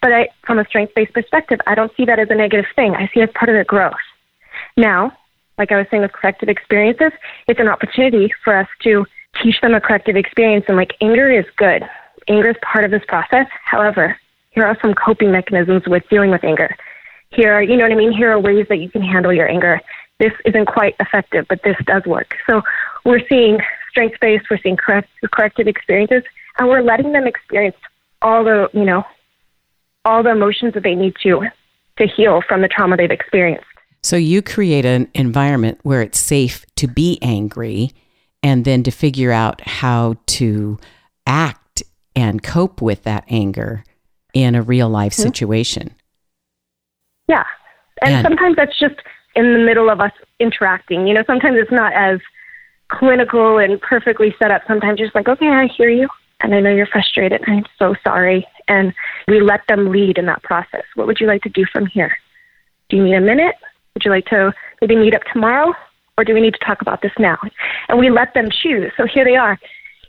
But 0.00 0.12
I, 0.12 0.28
from 0.46 0.58
a 0.58 0.64
strength-based 0.64 1.12
perspective, 1.12 1.60
I 1.66 1.74
don't 1.74 1.92
see 1.94 2.06
that 2.06 2.18
as 2.18 2.28
a 2.30 2.34
negative 2.34 2.64
thing. 2.74 2.94
I 2.94 3.10
see 3.12 3.20
it 3.20 3.28
as 3.28 3.34
part 3.34 3.50
of 3.50 3.54
their 3.54 3.64
growth. 3.64 3.92
Now, 4.78 5.12
like 5.60 5.70
I 5.70 5.76
was 5.76 5.86
saying 5.90 6.02
with 6.02 6.12
corrective 6.12 6.48
experiences, 6.48 7.12
it's 7.46 7.60
an 7.60 7.68
opportunity 7.68 8.32
for 8.42 8.56
us 8.56 8.66
to 8.82 9.04
teach 9.42 9.60
them 9.60 9.74
a 9.74 9.80
corrective 9.80 10.16
experience. 10.16 10.64
And 10.68 10.76
like 10.76 10.94
anger 11.02 11.30
is 11.30 11.44
good. 11.58 11.82
Anger 12.28 12.50
is 12.50 12.56
part 12.62 12.86
of 12.86 12.90
this 12.90 13.02
process. 13.06 13.46
However, 13.62 14.18
here 14.52 14.64
are 14.64 14.76
some 14.80 14.94
coping 14.94 15.30
mechanisms 15.30 15.82
with 15.86 16.02
dealing 16.08 16.30
with 16.30 16.42
anger. 16.44 16.74
Here 17.28 17.52
are, 17.52 17.62
you 17.62 17.76
know 17.76 17.84
what 17.84 17.92
I 17.92 17.96
mean? 17.96 18.10
Here 18.10 18.32
are 18.32 18.40
ways 18.40 18.66
that 18.70 18.78
you 18.78 18.88
can 18.88 19.02
handle 19.02 19.34
your 19.34 19.48
anger. 19.48 19.80
This 20.18 20.32
isn't 20.46 20.64
quite 20.64 20.96
effective, 20.98 21.44
but 21.46 21.60
this 21.62 21.76
does 21.84 22.04
work. 22.06 22.34
So 22.48 22.62
we're 23.04 23.26
seeing 23.28 23.58
strength 23.90 24.16
based, 24.18 24.46
we're 24.50 24.58
seeing 24.62 24.78
correct, 24.78 25.10
corrective 25.30 25.68
experiences, 25.68 26.22
and 26.56 26.68
we're 26.68 26.82
letting 26.82 27.12
them 27.12 27.26
experience 27.26 27.76
all 28.22 28.44
the, 28.44 28.70
you 28.72 28.84
know, 28.84 29.04
all 30.06 30.22
the 30.22 30.30
emotions 30.30 30.72
that 30.72 30.84
they 30.84 30.94
need 30.94 31.16
to 31.22 31.42
to 31.98 32.06
heal 32.06 32.40
from 32.48 32.62
the 32.62 32.68
trauma 32.68 32.96
they've 32.96 33.10
experienced. 33.10 33.66
So 34.02 34.16
you 34.16 34.42
create 34.42 34.84
an 34.84 35.08
environment 35.14 35.78
where 35.82 36.02
it's 36.02 36.18
safe 36.18 36.64
to 36.76 36.86
be 36.86 37.18
angry 37.20 37.90
and 38.42 38.64
then 38.64 38.82
to 38.84 38.90
figure 38.90 39.32
out 39.32 39.60
how 39.60 40.16
to 40.26 40.78
act 41.26 41.82
and 42.16 42.42
cope 42.42 42.80
with 42.80 43.02
that 43.04 43.24
anger 43.28 43.84
in 44.32 44.54
a 44.54 44.62
real 44.62 44.88
life 44.88 45.12
mm-hmm. 45.12 45.22
situation. 45.22 45.94
Yeah. 47.28 47.44
And, 48.02 48.14
and 48.14 48.26
sometimes 48.26 48.56
that's 48.56 48.78
just 48.78 48.96
in 49.36 49.52
the 49.52 49.58
middle 49.58 49.90
of 49.90 50.00
us 50.00 50.12
interacting. 50.38 51.06
You 51.06 51.14
know, 51.14 51.24
sometimes 51.26 51.58
it's 51.60 51.70
not 51.70 51.92
as 51.92 52.20
clinical 52.88 53.58
and 53.58 53.80
perfectly 53.80 54.34
set 54.38 54.50
up. 54.50 54.62
Sometimes 54.66 54.98
you're 54.98 55.08
just 55.08 55.14
like, 55.14 55.28
okay, 55.28 55.48
I 55.48 55.66
hear 55.66 55.90
you. 55.90 56.08
And 56.40 56.54
I 56.54 56.60
know 56.60 56.74
you're 56.74 56.86
frustrated. 56.86 57.42
I'm 57.46 57.66
so 57.78 57.94
sorry. 58.02 58.46
And 58.66 58.94
we 59.28 59.40
let 59.40 59.60
them 59.68 59.90
lead 59.90 60.16
in 60.16 60.26
that 60.26 60.42
process. 60.42 60.84
What 60.94 61.06
would 61.06 61.20
you 61.20 61.26
like 61.26 61.42
to 61.42 61.50
do 61.50 61.66
from 61.70 61.86
here? 61.86 62.16
Do 62.88 62.96
you 62.96 63.04
need 63.04 63.14
a 63.14 63.20
minute? 63.20 63.56
Would 64.00 64.06
you 64.06 64.12
like 64.12 64.24
to 64.26 64.54
maybe 64.80 64.96
meet 64.96 65.14
up 65.14 65.20
tomorrow? 65.30 65.74
Or 66.16 66.24
do 66.24 66.32
we 66.32 66.40
need 66.40 66.54
to 66.54 66.64
talk 66.64 66.80
about 66.80 67.02
this 67.02 67.12
now? 67.18 67.36
And 67.88 67.98
we 67.98 68.08
let 68.08 68.32
them 68.32 68.48
choose. 68.50 68.90
So 68.96 69.06
here 69.06 69.26
they 69.26 69.36
are. 69.36 69.58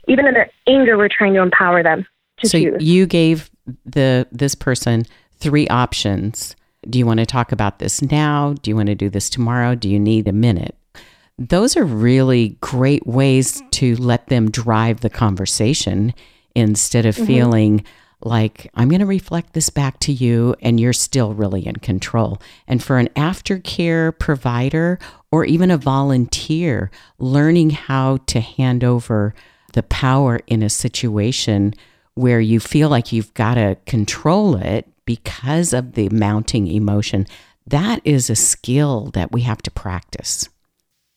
Even 0.08 0.26
in 0.26 0.32
their 0.32 0.50
anger, 0.66 0.96
we're 0.96 1.10
trying 1.10 1.34
to 1.34 1.42
empower 1.42 1.82
them 1.82 2.06
to 2.38 2.48
so 2.48 2.58
choose. 2.58 2.82
you 2.82 3.04
gave 3.04 3.50
the 3.84 4.26
this 4.32 4.54
person 4.54 5.04
three 5.40 5.68
options. 5.68 6.56
Do 6.88 6.98
you 6.98 7.04
want 7.04 7.20
to 7.20 7.26
talk 7.26 7.52
about 7.52 7.80
this 7.80 8.00
now? 8.00 8.54
Do 8.62 8.70
you 8.70 8.76
want 8.76 8.86
to 8.86 8.94
do 8.94 9.10
this 9.10 9.28
tomorrow? 9.28 9.74
Do 9.74 9.90
you 9.90 10.00
need 10.00 10.26
a 10.26 10.32
minute? 10.32 10.74
Those 11.38 11.76
are 11.76 11.84
really 11.84 12.56
great 12.60 13.06
ways 13.06 13.62
to 13.72 13.96
let 13.96 14.28
them 14.28 14.50
drive 14.50 15.00
the 15.00 15.10
conversation 15.10 16.14
instead 16.54 17.04
of 17.04 17.14
mm-hmm. 17.14 17.26
feeling 17.26 17.84
like 18.24 18.70
I'm 18.74 18.88
going 18.88 19.00
to 19.00 19.06
reflect 19.06 19.52
this 19.52 19.70
back 19.70 19.98
to 20.00 20.12
you 20.12 20.54
and 20.62 20.78
you're 20.78 20.92
still 20.92 21.34
really 21.34 21.66
in 21.66 21.76
control. 21.76 22.40
And 22.66 22.82
for 22.82 22.98
an 22.98 23.08
aftercare 23.16 24.16
provider 24.18 24.98
or 25.30 25.44
even 25.44 25.70
a 25.70 25.76
volunteer, 25.76 26.90
learning 27.18 27.70
how 27.70 28.18
to 28.26 28.40
hand 28.40 28.84
over 28.84 29.34
the 29.72 29.82
power 29.82 30.40
in 30.46 30.62
a 30.62 30.70
situation 30.70 31.74
where 32.14 32.40
you 32.40 32.60
feel 32.60 32.88
like 32.88 33.12
you've 33.12 33.32
got 33.34 33.54
to 33.54 33.76
control 33.86 34.56
it 34.56 34.86
because 35.04 35.72
of 35.72 35.94
the 35.94 36.08
mounting 36.10 36.66
emotion, 36.66 37.26
that 37.66 38.00
is 38.04 38.28
a 38.28 38.36
skill 38.36 39.10
that 39.14 39.32
we 39.32 39.42
have 39.42 39.62
to 39.62 39.70
practice. 39.70 40.48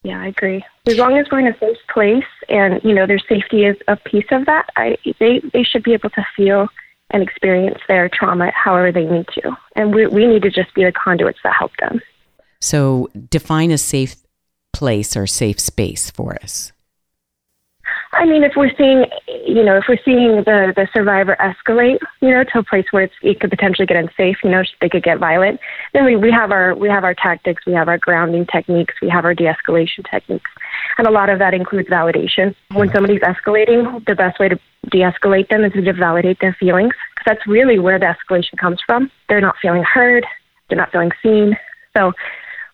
Yeah, 0.04 0.22
I 0.22 0.28
agree. 0.28 0.64
As 0.86 0.98
long 0.98 1.18
as 1.18 1.26
we're 1.32 1.40
in 1.40 1.48
a 1.48 1.58
safe 1.60 1.78
place 1.92 2.24
and, 2.48 2.80
you 2.84 2.94
know, 2.94 3.08
their 3.08 3.20
safety 3.20 3.66
is 3.66 3.76
a 3.88 3.96
piece 3.96 4.28
of 4.32 4.46
that, 4.46 4.70
I, 4.76 4.98
they, 5.20 5.42
they 5.52 5.64
should 5.64 5.84
be 5.84 5.94
able 5.94 6.12
to 6.12 6.26
feel 6.38 6.68
and 7.12 7.24
experience 7.24 7.80
their 7.88 8.10
trauma 8.10 8.52
however 8.52 8.92
they 8.92 9.06
need 9.06 9.28
to. 9.36 9.56
And 9.76 9.94
we, 9.94 10.08
we 10.08 10.26
need 10.26 10.42
to 10.44 10.50
just 10.50 10.74
be 10.74 10.84
the 10.84 10.92
conduits 10.92 11.40
that 11.44 11.56
help 11.58 11.72
them. 11.80 12.02
So, 12.62 13.10
define 13.30 13.72
a 13.72 13.78
safe 13.78 14.16
place 14.74 15.16
or 15.16 15.28
safe 15.28 15.60
space 15.60 16.10
for 16.10 16.36
us. 16.42 16.72
I 18.18 18.26
mean, 18.26 18.44
if 18.44 18.54
we're 18.56 18.72
seeing, 18.78 19.06
you 19.46 19.62
know, 19.62 19.76
if 19.76 19.86
we're 19.90 20.00
seeing 20.06 20.38
the 20.38 20.72
the 20.74 20.88
survivor 20.94 21.36
escalate, 21.40 22.00
you 22.22 22.32
know, 22.32 22.46
to 22.46 22.60
a 22.60 22.64
place 22.64 22.86
where 22.92 23.10
it 23.22 23.40
could 23.42 23.50
potentially 23.50 23.86
get 23.86 23.98
unsafe, 23.98 24.38
you 24.42 24.50
know, 24.50 24.64
they 24.80 24.88
could 24.88 25.04
get 25.04 25.20
violent, 25.20 25.60
then 25.94 26.06
we, 26.06 26.16
we 26.16 26.32
have 26.32 26.52
our 26.52 26.74
we 26.76 26.88
have 26.88 27.04
our 27.04 27.14
tactics, 27.14 27.66
we 27.66 27.74
have 27.74 27.90
our 27.90 27.98
grounding 27.98 28.46
techniques, 28.46 28.94
we 29.02 29.10
have 29.10 29.26
our 29.26 29.34
de-escalation 29.34 30.10
techniques, 30.10 30.50
and 30.98 31.08
a 31.08 31.12
lot 31.12 31.30
of 31.30 31.40
that 31.40 31.54
includes 31.54 31.90
validation. 31.90 32.56
When 32.74 32.90
somebody's 32.94 33.22
escalating, 33.22 34.06
the 34.06 34.16
best 34.16 34.40
way 34.40 34.48
to 34.48 34.60
de-escalate 34.90 35.50
them 35.50 35.66
is 35.66 35.74
to 35.74 35.94
validate 35.94 36.40
their 36.40 36.56
feelings, 36.58 36.94
because 37.16 37.26
that's 37.26 37.48
really 37.48 37.80
where 37.80 38.00
the 38.00 38.16
escalation 38.16 38.58
comes 38.58 38.80
from. 38.86 39.12
They're 39.28 39.42
not 39.42 39.56
feeling 39.62 39.84
heard, 39.84 40.26
they're 40.70 40.78
not 40.78 40.92
feeling 40.94 41.12
seen, 41.22 41.58
so 41.96 42.14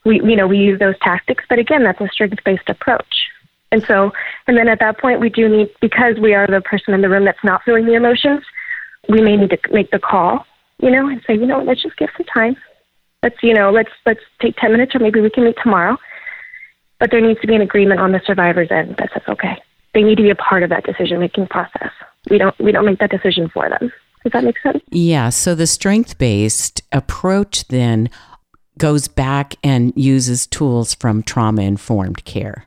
we 0.05 0.21
you 0.21 0.35
know 0.35 0.45
we 0.45 0.59
use 0.59 0.77
those 0.77 0.99
tactics, 1.01 1.43
but 1.49 1.57
again, 1.57 1.83
that's 1.83 1.99
a 1.99 2.07
strength-based 2.09 2.69
approach. 2.69 3.27
And 3.71 3.83
so, 3.83 4.11
and 4.47 4.57
then 4.57 4.67
at 4.67 4.79
that 4.79 4.99
point, 4.99 5.19
we 5.21 5.29
do 5.29 5.47
need, 5.47 5.69
because 5.79 6.17
we 6.19 6.33
are 6.33 6.45
the 6.45 6.61
person 6.61 6.93
in 6.93 7.01
the 7.01 7.09
room 7.09 7.25
that's 7.25 7.43
not 7.43 7.63
feeling 7.63 7.85
the 7.85 7.93
emotions, 7.93 8.43
we 9.07 9.21
may 9.21 9.37
need 9.37 9.49
to 9.51 9.59
make 9.71 9.91
the 9.91 9.99
call, 9.99 10.45
you 10.79 10.91
know, 10.91 11.07
and 11.07 11.21
say, 11.25 11.35
you 11.35 11.45
know, 11.45 11.63
let's 11.63 11.81
just 11.81 11.97
give 11.97 12.09
some 12.17 12.25
time. 12.25 12.55
Let's, 13.23 13.37
you 13.41 13.53
know, 13.53 13.71
let's 13.71 13.91
let's 14.05 14.19
take 14.41 14.57
ten 14.57 14.71
minutes, 14.71 14.95
or 14.95 14.99
maybe 14.99 15.21
we 15.21 15.29
can 15.29 15.43
meet 15.43 15.55
tomorrow. 15.61 15.97
But 16.99 17.11
there 17.11 17.21
needs 17.21 17.39
to 17.41 17.47
be 17.47 17.55
an 17.55 17.61
agreement 17.61 17.99
on 17.99 18.11
the 18.11 18.21
survivor's 18.25 18.69
end 18.71 18.97
that 18.97 19.09
says, 19.13 19.23
okay, 19.27 19.61
they 19.93 20.03
need 20.03 20.17
to 20.17 20.23
be 20.23 20.29
a 20.29 20.35
part 20.35 20.63
of 20.63 20.69
that 20.69 20.83
decision 20.83 21.19
making 21.19 21.47
process. 21.47 21.91
We 22.29 22.37
don't 22.37 22.57
we 22.59 22.71
don't 22.71 22.85
make 22.85 22.99
that 22.99 23.11
decision 23.11 23.49
for 23.49 23.69
them. 23.69 23.91
Does 24.23 24.33
that 24.33 24.43
make 24.43 24.59
sense? 24.59 24.83
Yeah. 24.89 25.29
So 25.29 25.55
the 25.55 25.65
strength 25.65 26.17
based 26.17 26.81
approach 26.91 27.67
then 27.69 28.09
goes 28.77 29.07
back 29.07 29.55
and 29.63 29.93
uses 29.95 30.45
tools 30.45 30.93
from 30.93 31.23
trauma 31.23 31.61
informed 31.61 32.25
care. 32.25 32.65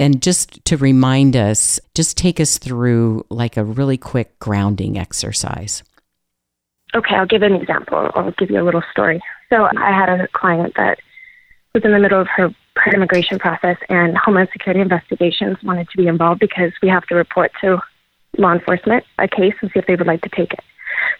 And 0.00 0.22
just 0.22 0.64
to 0.64 0.78
remind 0.78 1.36
us, 1.36 1.78
just 1.94 2.16
take 2.16 2.40
us 2.40 2.56
through 2.56 3.26
like 3.28 3.58
a 3.58 3.64
really 3.64 3.98
quick 3.98 4.38
grounding 4.38 4.96
exercise. 4.96 5.82
Okay, 6.94 7.14
I'll 7.14 7.26
give 7.26 7.42
an 7.42 7.54
example. 7.54 8.10
I'll 8.14 8.32
give 8.32 8.50
you 8.50 8.62
a 8.62 8.64
little 8.64 8.82
story. 8.90 9.20
So 9.50 9.68
I 9.76 9.92
had 9.92 10.08
a 10.08 10.26
client 10.28 10.72
that 10.76 11.00
was 11.74 11.84
in 11.84 11.92
the 11.92 11.98
middle 11.98 12.18
of 12.18 12.28
her 12.28 12.48
pre-immigration 12.76 13.38
process, 13.38 13.76
and 13.90 14.16
Homeland 14.16 14.48
Security 14.54 14.80
investigations 14.80 15.58
wanted 15.62 15.88
to 15.90 15.98
be 15.98 16.06
involved 16.06 16.40
because 16.40 16.72
we 16.82 16.88
have 16.88 17.04
to 17.08 17.14
report 17.14 17.52
to 17.60 17.78
law 18.38 18.54
enforcement 18.54 19.04
a 19.18 19.28
case 19.28 19.54
and 19.60 19.70
see 19.70 19.80
if 19.80 19.86
they 19.86 19.96
would 19.96 20.06
like 20.06 20.22
to 20.22 20.30
take 20.30 20.54
it. 20.54 20.60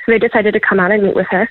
So 0.06 0.12
they 0.12 0.18
decided 0.18 0.54
to 0.54 0.60
come 0.60 0.80
out 0.80 0.90
and 0.90 1.02
meet 1.02 1.14
with 1.14 1.26
her. 1.30 1.50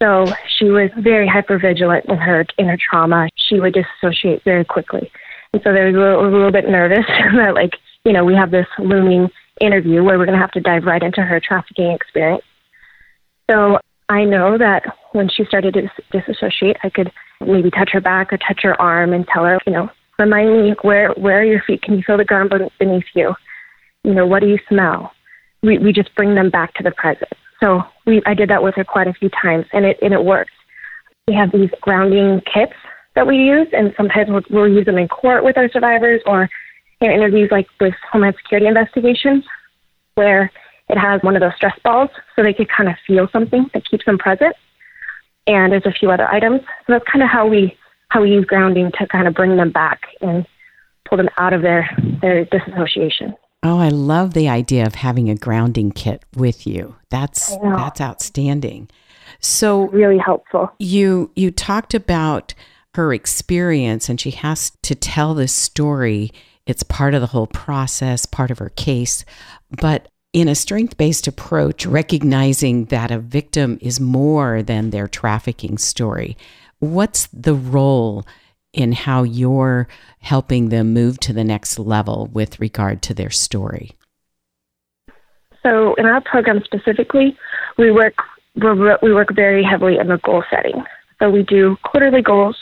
So 0.00 0.32
she 0.56 0.70
was 0.70 0.90
very 0.96 1.28
hypervigilant 1.28 2.06
in 2.06 2.16
her 2.16 2.46
in 2.56 2.68
her 2.68 2.78
trauma. 2.78 3.28
She 3.36 3.60
would 3.60 3.74
dissociate 3.74 4.44
very 4.44 4.64
quickly. 4.64 5.12
And 5.52 5.62
so 5.62 5.72
they 5.72 5.92
were 5.92 6.12
a 6.12 6.30
little, 6.30 6.52
bit 6.52 6.68
nervous 6.68 7.06
that, 7.08 7.54
like, 7.54 7.72
you 8.04 8.12
know, 8.12 8.24
we 8.24 8.34
have 8.34 8.50
this 8.50 8.66
looming 8.78 9.28
interview 9.60 10.04
where 10.04 10.18
we're 10.18 10.26
going 10.26 10.38
to 10.38 10.40
have 10.40 10.52
to 10.52 10.60
dive 10.60 10.84
right 10.84 11.02
into 11.02 11.22
her 11.22 11.40
trafficking 11.40 11.92
experience. 11.92 12.44
So 13.50 13.78
I 14.08 14.24
know 14.24 14.58
that 14.58 14.84
when 15.12 15.28
she 15.28 15.44
started 15.44 15.74
to 15.74 15.82
dis- 15.82 15.90
disassociate, 16.12 16.76
I 16.82 16.90
could 16.90 17.10
maybe 17.40 17.70
touch 17.70 17.90
her 17.92 18.00
back 18.00 18.32
or 18.32 18.38
touch 18.38 18.60
her 18.62 18.80
arm 18.80 19.12
and 19.12 19.26
tell 19.26 19.44
her, 19.44 19.58
you 19.66 19.72
know, 19.72 19.90
remind 20.18 20.62
me 20.62 20.74
where 20.82 21.10
where 21.12 21.40
are 21.40 21.44
your 21.44 21.62
feet? 21.66 21.82
Can 21.82 21.94
you 21.94 22.02
feel 22.06 22.16
the 22.16 22.24
ground 22.24 22.52
beneath 22.78 23.04
you? 23.14 23.34
You 24.04 24.14
know, 24.14 24.26
what 24.26 24.40
do 24.40 24.48
you 24.48 24.58
smell? 24.68 25.12
We 25.62 25.78
we 25.78 25.92
just 25.92 26.14
bring 26.14 26.34
them 26.34 26.50
back 26.50 26.74
to 26.74 26.82
the 26.82 26.90
present. 26.92 27.32
So 27.62 27.82
we 28.06 28.22
I 28.26 28.34
did 28.34 28.50
that 28.50 28.62
with 28.62 28.74
her 28.76 28.84
quite 28.84 29.08
a 29.08 29.14
few 29.14 29.30
times, 29.42 29.66
and 29.72 29.84
it 29.84 29.98
and 30.02 30.14
it 30.14 30.24
works. 30.24 30.52
We 31.26 31.34
have 31.34 31.52
these 31.52 31.70
grounding 31.80 32.40
kits 32.52 32.72
that 33.18 33.26
we 33.26 33.36
use, 33.36 33.66
and 33.72 33.92
sometimes 33.96 34.30
we'll, 34.30 34.42
we'll 34.48 34.68
use 34.68 34.84
them 34.84 34.96
in 34.96 35.08
court 35.08 35.42
with 35.42 35.58
our 35.58 35.68
survivors 35.70 36.22
or 36.24 36.48
in 37.00 37.10
interviews 37.10 37.48
like 37.50 37.66
with 37.80 37.94
Homeland 38.12 38.36
Security 38.40 38.68
investigations, 38.68 39.44
where 40.14 40.52
it 40.88 40.96
has 40.96 41.20
one 41.24 41.34
of 41.34 41.40
those 41.40 41.54
stress 41.56 41.76
balls 41.82 42.10
so 42.36 42.44
they 42.44 42.54
could 42.54 42.68
kind 42.68 42.88
of 42.88 42.94
feel 43.04 43.26
something 43.32 43.68
that 43.74 43.84
keeps 43.84 44.04
them 44.04 44.18
present. 44.18 44.54
And 45.48 45.72
there's 45.72 45.84
a 45.84 45.90
few 45.90 46.12
other 46.12 46.28
items. 46.28 46.60
So 46.86 46.92
that's 46.92 47.04
kind 47.10 47.24
of 47.24 47.28
how 47.28 47.48
we 47.48 47.76
how 48.10 48.22
we 48.22 48.30
use 48.30 48.44
grounding 48.44 48.92
to 48.98 49.06
kind 49.08 49.26
of 49.26 49.34
bring 49.34 49.56
them 49.56 49.72
back 49.72 50.02
and 50.20 50.46
pull 51.08 51.18
them 51.18 51.28
out 51.38 51.52
of 51.52 51.62
their 51.62 51.90
their 52.22 52.44
disassociation. 52.44 53.34
Oh, 53.64 53.80
I 53.80 53.88
love 53.88 54.34
the 54.34 54.48
idea 54.48 54.86
of 54.86 54.94
having 54.94 55.28
a 55.28 55.34
grounding 55.34 55.90
kit 55.90 56.24
with 56.36 56.68
you. 56.68 56.94
That's 57.10 57.56
that's 57.56 58.00
outstanding. 58.00 58.88
So 59.40 59.88
really 59.88 60.18
helpful. 60.18 60.70
You 60.78 61.32
you 61.34 61.50
talked 61.50 61.94
about 61.94 62.54
her 62.94 63.12
experience 63.12 64.08
and 64.08 64.20
she 64.20 64.30
has 64.32 64.72
to 64.82 64.94
tell 64.94 65.34
this 65.34 65.52
story. 65.52 66.32
It's 66.66 66.82
part 66.82 67.14
of 67.14 67.20
the 67.20 67.28
whole 67.28 67.46
process, 67.46 68.26
part 68.26 68.50
of 68.50 68.58
her 68.58 68.70
case. 68.70 69.24
But 69.70 70.08
in 70.32 70.48
a 70.48 70.54
strength 70.54 70.96
based 70.96 71.26
approach, 71.26 71.86
recognizing 71.86 72.86
that 72.86 73.10
a 73.10 73.18
victim 73.18 73.78
is 73.80 74.00
more 74.00 74.62
than 74.62 74.90
their 74.90 75.08
trafficking 75.08 75.78
story, 75.78 76.36
what's 76.80 77.28
the 77.32 77.54
role 77.54 78.26
in 78.72 78.92
how 78.92 79.22
you're 79.22 79.88
helping 80.20 80.68
them 80.68 80.92
move 80.92 81.18
to 81.20 81.32
the 81.32 81.44
next 81.44 81.78
level 81.78 82.28
with 82.32 82.60
regard 82.60 83.00
to 83.02 83.14
their 83.14 83.30
story? 83.30 83.92
So, 85.62 85.94
in 85.94 86.06
our 86.06 86.20
program 86.20 86.62
specifically, 86.64 87.36
we 87.76 87.90
work 87.90 88.14
we 88.54 89.14
work 89.14 89.34
very 89.34 89.62
heavily 89.62 89.98
in 89.98 90.08
the 90.08 90.18
goal 90.18 90.42
setting. 90.50 90.84
So 91.18 91.30
we 91.30 91.42
do 91.42 91.76
quarterly 91.84 92.22
goals 92.22 92.56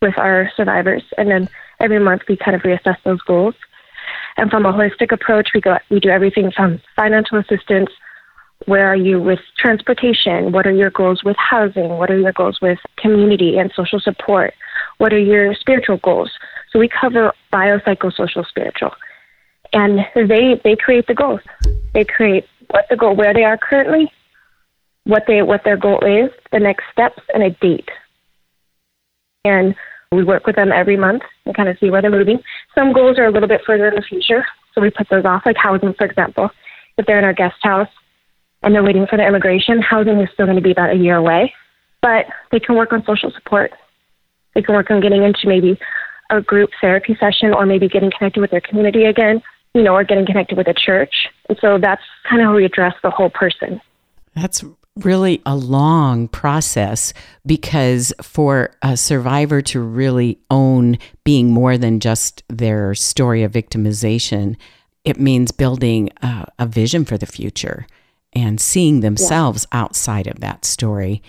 with 0.00 0.16
our 0.18 0.50
survivors, 0.56 1.02
and 1.16 1.30
then 1.30 1.48
every 1.80 1.98
month 1.98 2.22
we 2.28 2.36
kind 2.36 2.54
of 2.54 2.62
reassess 2.62 2.96
those 3.04 3.20
goals. 3.22 3.54
And 4.36 4.50
from 4.50 4.64
a 4.64 4.72
holistic 4.72 5.12
approach, 5.12 5.50
we 5.54 5.60
go 5.60 5.76
we 5.90 6.00
do 6.00 6.08
everything 6.08 6.52
from 6.54 6.80
financial 6.96 7.38
assistance. 7.38 7.90
Where 8.66 8.86
are 8.86 8.96
you 8.96 9.20
with 9.20 9.40
transportation? 9.56 10.52
What 10.52 10.66
are 10.66 10.72
your 10.72 10.90
goals 10.90 11.22
with 11.24 11.36
housing? 11.36 11.90
What 11.90 12.10
are 12.10 12.18
your 12.18 12.32
goals 12.32 12.58
with 12.60 12.78
community 12.96 13.58
and 13.58 13.72
social 13.74 14.00
support? 14.00 14.54
What 14.98 15.12
are 15.12 15.18
your 15.18 15.54
spiritual 15.54 15.98
goals? 15.98 16.30
So 16.70 16.78
we 16.78 16.88
cover 16.88 17.32
biopsychosocial 17.52 18.46
spiritual. 18.46 18.90
And 19.72 20.00
they 20.14 20.60
they 20.64 20.76
create 20.76 21.06
the 21.06 21.14
goals. 21.14 21.40
They 21.94 22.04
create 22.04 22.46
what 22.70 22.86
the 22.90 22.96
goal 22.96 23.16
where 23.16 23.34
they 23.34 23.44
are 23.44 23.58
currently, 23.58 24.12
what 25.04 25.24
they 25.26 25.42
what 25.42 25.64
their 25.64 25.76
goal 25.76 26.00
is, 26.00 26.30
the 26.52 26.60
next 26.60 26.84
steps, 26.92 27.22
and 27.34 27.42
a 27.42 27.50
date. 27.50 27.88
And 29.48 29.74
we 30.12 30.24
work 30.24 30.46
with 30.46 30.56
them 30.56 30.72
every 30.72 30.96
month 30.96 31.22
and 31.44 31.54
kind 31.54 31.68
of 31.68 31.76
see 31.78 31.90
where 31.90 32.00
they're 32.00 32.10
moving. 32.10 32.40
Some 32.74 32.92
goals 32.92 33.18
are 33.18 33.26
a 33.26 33.30
little 33.30 33.48
bit 33.48 33.62
further 33.66 33.88
in 33.88 33.94
the 33.94 34.02
future, 34.02 34.44
so 34.74 34.80
we 34.80 34.90
put 34.90 35.08
those 35.10 35.24
off, 35.24 35.42
like 35.44 35.56
housing, 35.56 35.94
for 35.94 36.06
example. 36.06 36.50
If 36.96 37.06
they're 37.06 37.18
in 37.18 37.24
our 37.24 37.34
guest 37.34 37.56
house 37.62 37.88
and 38.62 38.74
they're 38.74 38.82
waiting 38.82 39.06
for 39.06 39.16
their 39.16 39.28
immigration, 39.28 39.82
housing 39.82 40.20
is 40.20 40.28
still 40.32 40.46
going 40.46 40.56
to 40.56 40.62
be 40.62 40.72
about 40.72 40.90
a 40.90 40.96
year 40.96 41.16
away. 41.16 41.52
But 42.00 42.26
they 42.52 42.60
can 42.60 42.76
work 42.76 42.92
on 42.92 43.04
social 43.04 43.30
support. 43.32 43.72
They 44.54 44.62
can 44.62 44.74
work 44.74 44.90
on 44.90 45.00
getting 45.00 45.22
into 45.22 45.46
maybe 45.46 45.78
a 46.30 46.40
group 46.40 46.70
therapy 46.80 47.16
session 47.18 47.52
or 47.54 47.66
maybe 47.66 47.88
getting 47.88 48.10
connected 48.16 48.40
with 48.40 48.50
their 48.50 48.60
community 48.60 49.04
again, 49.04 49.42
you 49.74 49.82
know, 49.82 49.94
or 49.94 50.04
getting 50.04 50.26
connected 50.26 50.56
with 50.56 50.68
a 50.68 50.74
church. 50.74 51.28
And 51.48 51.58
so 51.60 51.78
that's 51.78 52.02
kind 52.28 52.42
of 52.42 52.46
how 52.48 52.54
we 52.54 52.64
address 52.64 52.94
the 53.02 53.10
whole 53.10 53.30
person. 53.30 53.80
That's 54.34 54.64
really 55.04 55.40
a 55.46 55.56
long 55.56 56.28
process 56.28 57.12
because 57.46 58.12
for 58.22 58.70
a 58.82 58.96
survivor 58.96 59.62
to 59.62 59.80
really 59.80 60.38
own 60.50 60.98
being 61.24 61.50
more 61.50 61.78
than 61.78 62.00
just 62.00 62.42
their 62.48 62.94
story 62.94 63.42
of 63.42 63.52
victimization, 63.52 64.56
it 65.04 65.18
means 65.18 65.52
building 65.52 66.10
a, 66.22 66.46
a 66.58 66.66
vision 66.66 67.04
for 67.04 67.16
the 67.16 67.26
future 67.26 67.86
and 68.32 68.60
seeing 68.60 69.00
themselves 69.00 69.66
yeah. 69.72 69.80
outside 69.80 70.26
of 70.26 70.40
that 70.40 70.64
story. 70.64 71.22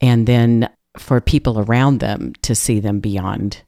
And 0.00 0.26
then 0.26 0.68
for 0.98 1.20
people 1.20 1.60
around 1.60 2.00
them 2.00 2.32
to 2.42 2.54
see 2.54 2.80
them 2.80 3.00
beyond 3.00 3.62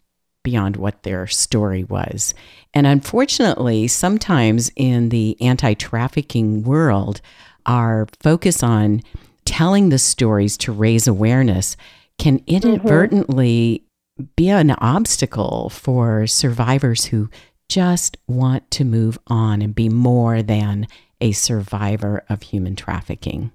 beyond 0.44 0.76
what 0.76 1.02
their 1.02 1.26
story 1.26 1.84
was. 1.84 2.32
And 2.72 2.86
unfortunately, 2.86 3.86
sometimes 3.86 4.70
in 4.76 5.10
the 5.10 5.36
anti-trafficking 5.42 6.62
world, 6.62 7.20
our 7.68 8.09
focus 8.20 8.62
on 8.64 9.02
telling 9.44 9.90
the 9.90 9.98
stories 9.98 10.57
to 10.57 10.72
raise 10.72 11.07
awareness 11.07 11.76
can 12.18 12.42
inadvertently 12.46 13.85
mm-hmm. 14.18 14.24
be 14.35 14.48
an 14.48 14.72
obstacle 14.72 15.70
for 15.70 16.26
survivors 16.26 17.07
who 17.07 17.31
just 17.68 18.16
want 18.26 18.68
to 18.72 18.85
move 18.85 19.18
on 19.28 19.62
and 19.62 19.74
be 19.74 19.88
more 19.88 20.42
than 20.42 20.87
a 21.20 21.33
survivor 21.33 22.24
of 22.28 22.42
human 22.42 22.74
trafficking. 22.74 23.52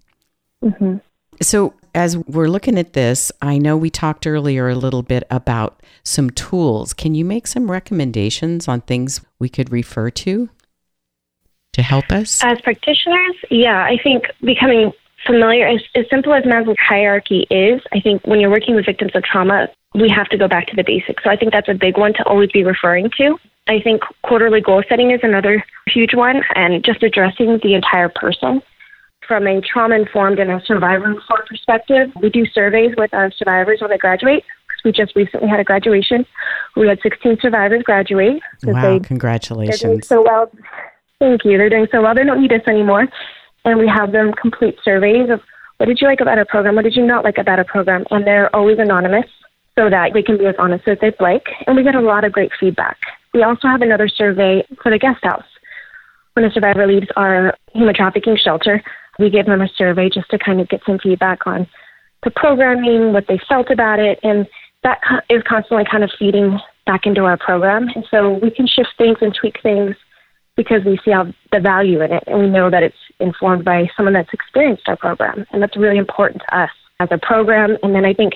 Mm-hmm. 0.63 0.97
So, 1.41 1.73
as 1.95 2.17
we're 2.17 2.47
looking 2.47 2.79
at 2.79 2.93
this, 2.93 3.31
I 3.41 3.57
know 3.57 3.77
we 3.77 3.89
talked 3.89 4.25
earlier 4.25 4.69
a 4.69 4.75
little 4.75 5.03
bit 5.03 5.23
about 5.29 5.81
some 6.03 6.29
tools. 6.31 6.93
Can 6.93 7.13
you 7.13 7.25
make 7.25 7.45
some 7.45 7.69
recommendations 7.69 8.67
on 8.67 8.81
things 8.81 9.21
we 9.39 9.49
could 9.49 9.71
refer 9.71 10.09
to? 10.09 10.49
To 11.73 11.81
help 11.81 12.11
us? 12.11 12.43
As 12.43 12.59
practitioners, 12.61 13.35
yeah, 13.49 13.83
I 13.83 13.97
think 14.01 14.25
becoming 14.41 14.91
familiar, 15.25 15.67
as, 15.67 15.81
as 15.95 16.05
simple 16.09 16.33
as 16.33 16.43
Maslow's 16.43 16.77
hierarchy 16.79 17.45
is, 17.49 17.81
I 17.91 17.99
think 17.99 18.25
when 18.25 18.39
you're 18.39 18.49
working 18.49 18.75
with 18.75 18.85
victims 18.85 19.11
of 19.15 19.23
trauma, 19.23 19.67
we 19.93 20.09
have 20.09 20.27
to 20.29 20.37
go 20.37 20.47
back 20.47 20.67
to 20.67 20.75
the 20.75 20.83
basics. 20.83 21.23
So 21.23 21.29
I 21.29 21.35
think 21.35 21.51
that's 21.51 21.69
a 21.69 21.73
big 21.73 21.97
one 21.97 22.13
to 22.13 22.23
always 22.25 22.51
be 22.51 22.63
referring 22.63 23.09
to. 23.17 23.37
I 23.67 23.79
think 23.79 24.01
quarterly 24.23 24.61
goal 24.61 24.83
setting 24.89 25.11
is 25.11 25.21
another 25.23 25.63
huge 25.87 26.13
one, 26.13 26.41
and 26.55 26.83
just 26.83 27.01
addressing 27.03 27.59
the 27.63 27.75
entire 27.75 28.09
person. 28.09 28.61
From 29.27 29.47
a 29.47 29.61
trauma 29.61 29.95
informed 29.95 30.39
and 30.39 30.51
a 30.51 30.61
survivor 30.65 31.05
informed 31.05 31.45
perspective, 31.47 32.11
we 32.21 32.29
do 32.29 32.45
surveys 32.45 32.93
with 32.97 33.13
our 33.13 33.31
survivors 33.31 33.79
when 33.79 33.89
they 33.89 33.97
graduate. 33.97 34.43
We 34.83 34.91
just 34.91 35.15
recently 35.15 35.47
had 35.47 35.61
a 35.61 35.63
graduation. 35.63 36.25
We 36.75 36.89
had 36.89 36.99
16 37.01 37.37
survivors 37.41 37.83
graduate. 37.83 38.41
Wow, 38.63 38.81
they, 38.81 38.99
congratulations. 38.99 39.79
They're 39.79 39.91
doing 39.91 40.01
so 40.01 40.23
well. 40.23 40.51
Thank 41.23 41.45
you. 41.45 41.57
They're 41.57 41.69
doing 41.69 41.87
so 41.89 42.01
well. 42.01 42.13
They 42.13 42.25
don't 42.25 42.41
need 42.41 42.51
us 42.51 42.67
anymore. 42.67 43.07
And 43.63 43.79
we 43.79 43.87
have 43.87 44.11
them 44.11 44.33
complete 44.33 44.75
surveys 44.83 45.29
of 45.29 45.39
what 45.77 45.85
did 45.85 46.01
you 46.01 46.07
like 46.07 46.19
about 46.19 46.37
our 46.37 46.43
program? 46.43 46.75
What 46.75 46.83
did 46.83 46.97
you 46.97 47.05
not 47.05 47.23
like 47.23 47.37
about 47.37 47.59
our 47.59 47.65
program? 47.65 48.03
And 48.11 48.27
they're 48.27 48.53
always 48.53 48.77
anonymous 48.77 49.27
so 49.79 49.89
that 49.89 50.11
they 50.13 50.21
can 50.21 50.37
be 50.37 50.47
as 50.47 50.55
honest 50.59 50.85
as 50.85 50.97
they'd 50.99 51.15
like. 51.21 51.45
And 51.65 51.77
we 51.77 51.83
get 51.83 51.95
a 51.95 52.01
lot 52.01 52.25
of 52.25 52.33
great 52.33 52.51
feedback. 52.59 52.97
We 53.33 53.41
also 53.41 53.69
have 53.69 53.81
another 53.81 54.09
survey 54.09 54.67
for 54.81 54.91
the 54.91 54.99
guest 54.99 55.23
house. 55.23 55.45
When 56.33 56.43
a 56.43 56.51
survivor 56.51 56.85
leaves 56.85 57.07
our 57.15 57.55
human 57.71 57.95
trafficking 57.95 58.35
shelter, 58.35 58.83
we 59.17 59.29
give 59.29 59.45
them 59.45 59.61
a 59.61 59.69
survey 59.77 60.09
just 60.09 60.29
to 60.31 60.37
kind 60.37 60.59
of 60.59 60.67
get 60.67 60.81
some 60.85 60.99
feedback 60.99 61.47
on 61.47 61.65
the 62.23 62.31
programming, 62.31 63.13
what 63.13 63.27
they 63.29 63.39
felt 63.47 63.71
about 63.71 63.99
it, 63.99 64.19
and 64.23 64.45
that 64.83 64.99
is 65.29 65.41
constantly 65.47 65.85
kind 65.89 66.03
of 66.03 66.11
feeding 66.19 66.59
back 66.85 67.05
into 67.05 67.23
our 67.23 67.37
program. 67.37 67.87
And 67.95 68.05
so 68.11 68.39
we 68.43 68.51
can 68.51 68.67
shift 68.67 68.89
things 68.97 69.19
and 69.21 69.33
tweak 69.33 69.61
things 69.63 69.95
because 70.55 70.83
we 70.85 70.99
see 71.03 71.11
how 71.11 71.25
the 71.51 71.59
value 71.59 72.01
in 72.01 72.11
it 72.11 72.23
and 72.27 72.39
we 72.39 72.49
know 72.49 72.69
that 72.69 72.83
it's 72.83 72.95
informed 73.19 73.65
by 73.65 73.89
someone 73.95 74.13
that's 74.13 74.33
experienced 74.33 74.83
our 74.87 74.95
program. 74.95 75.45
And 75.51 75.61
that's 75.61 75.75
really 75.75 75.97
important 75.97 76.41
to 76.41 76.57
us 76.57 76.69
as 76.99 77.09
a 77.11 77.17
program. 77.17 77.77
And 77.81 77.95
then 77.95 78.05
I 78.05 78.13
think 78.13 78.33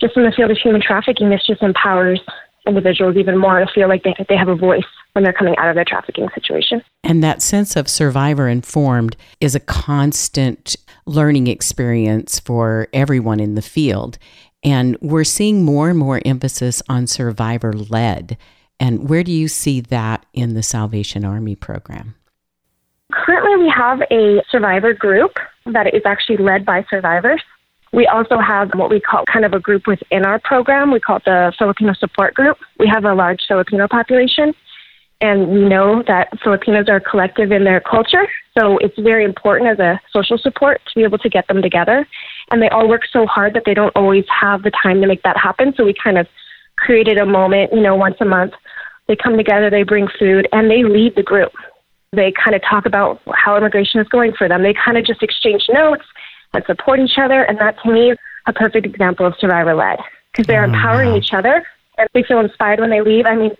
just 0.00 0.16
in 0.16 0.24
the 0.24 0.32
field 0.32 0.50
of 0.50 0.58
human 0.58 0.82
trafficking, 0.82 1.30
this 1.30 1.46
just 1.46 1.62
empowers 1.62 2.20
individuals 2.66 3.16
even 3.16 3.38
more 3.38 3.60
to 3.60 3.66
feel 3.72 3.88
like 3.88 4.02
they, 4.02 4.14
they 4.28 4.36
have 4.36 4.48
a 4.48 4.56
voice 4.56 4.84
when 5.12 5.24
they're 5.24 5.32
coming 5.32 5.56
out 5.56 5.68
of 5.68 5.76
their 5.76 5.84
trafficking 5.84 6.28
situation. 6.34 6.82
And 7.04 7.22
that 7.22 7.40
sense 7.40 7.76
of 7.76 7.88
survivor 7.88 8.48
informed 8.48 9.16
is 9.40 9.54
a 9.54 9.60
constant 9.60 10.76
learning 11.06 11.46
experience 11.46 12.40
for 12.40 12.88
everyone 12.92 13.40
in 13.40 13.54
the 13.54 13.62
field. 13.62 14.18
And 14.62 14.96
we're 15.00 15.24
seeing 15.24 15.62
more 15.62 15.88
and 15.88 15.98
more 15.98 16.20
emphasis 16.24 16.82
on 16.88 17.06
survivor 17.06 17.72
led. 17.72 18.36
And 18.78 19.08
where 19.08 19.22
do 19.22 19.32
you 19.32 19.48
see 19.48 19.80
that 19.80 20.26
in 20.32 20.54
the 20.54 20.62
Salvation 20.62 21.24
Army 21.24 21.56
program? 21.56 22.14
Currently, 23.12 23.64
we 23.64 23.70
have 23.70 24.02
a 24.10 24.42
survivor 24.50 24.92
group 24.92 25.36
that 25.66 25.94
is 25.94 26.02
actually 26.04 26.38
led 26.38 26.64
by 26.64 26.84
survivors. 26.90 27.42
We 27.92 28.06
also 28.06 28.38
have 28.38 28.72
what 28.74 28.90
we 28.90 29.00
call 29.00 29.24
kind 29.24 29.44
of 29.44 29.52
a 29.54 29.60
group 29.60 29.86
within 29.86 30.26
our 30.26 30.38
program. 30.40 30.90
We 30.90 31.00
call 31.00 31.16
it 31.16 31.24
the 31.24 31.52
Filipino 31.58 31.94
Support 31.94 32.34
Group. 32.34 32.58
We 32.78 32.88
have 32.88 33.04
a 33.04 33.14
large 33.14 33.40
Filipino 33.46 33.88
population, 33.88 34.52
and 35.20 35.48
we 35.48 35.60
know 35.60 36.02
that 36.06 36.28
Filipinos 36.42 36.88
are 36.88 37.00
collective 37.00 37.52
in 37.52 37.64
their 37.64 37.80
culture. 37.80 38.28
So 38.58 38.76
it's 38.78 38.98
very 38.98 39.24
important 39.24 39.70
as 39.70 39.78
a 39.78 40.00
social 40.12 40.36
support 40.36 40.82
to 40.86 40.94
be 40.94 41.04
able 41.04 41.18
to 41.18 41.28
get 41.28 41.46
them 41.46 41.62
together. 41.62 42.06
And 42.50 42.60
they 42.60 42.68
all 42.68 42.88
work 42.88 43.02
so 43.10 43.24
hard 43.26 43.54
that 43.54 43.62
they 43.64 43.74
don't 43.74 43.94
always 43.96 44.24
have 44.28 44.62
the 44.62 44.72
time 44.82 45.00
to 45.00 45.06
make 45.06 45.22
that 45.22 45.36
happen. 45.36 45.72
So 45.76 45.84
we 45.84 45.94
kind 45.94 46.18
of 46.18 46.26
created 46.76 47.18
a 47.18 47.26
moment, 47.26 47.72
you 47.72 47.80
know, 47.80 47.94
once 47.94 48.16
a 48.20 48.24
month. 48.24 48.52
They 49.08 49.16
come 49.16 49.36
together, 49.36 49.70
they 49.70 49.82
bring 49.82 50.08
food, 50.18 50.48
and 50.52 50.70
they 50.70 50.82
lead 50.82 51.14
the 51.14 51.22
group. 51.22 51.52
They 52.12 52.32
kind 52.32 52.54
of 52.54 52.62
talk 52.62 52.86
about 52.86 53.20
how 53.34 53.56
immigration 53.56 54.00
is 54.00 54.08
going 54.08 54.32
for 54.32 54.48
them. 54.48 54.62
They 54.62 54.74
kind 54.74 54.96
of 54.96 55.04
just 55.04 55.22
exchange 55.22 55.66
notes 55.68 56.04
and 56.54 56.64
support 56.66 56.98
each 56.98 57.18
other. 57.18 57.42
And 57.42 57.58
that 57.58 57.76
to 57.82 57.92
me 57.92 58.12
is 58.12 58.18
a 58.46 58.52
perfect 58.52 58.86
example 58.86 59.26
of 59.26 59.34
survivor 59.38 59.74
led 59.74 59.98
because 60.32 60.46
they're 60.46 60.62
oh, 60.62 60.68
empowering 60.68 61.10
wow. 61.10 61.16
each 61.16 61.32
other 61.32 61.64
and 61.98 62.08
they 62.14 62.22
feel 62.22 62.40
inspired 62.40 62.80
when 62.80 62.90
they 62.90 63.00
leave. 63.00 63.26
I 63.26 63.34
mean, 63.34 63.52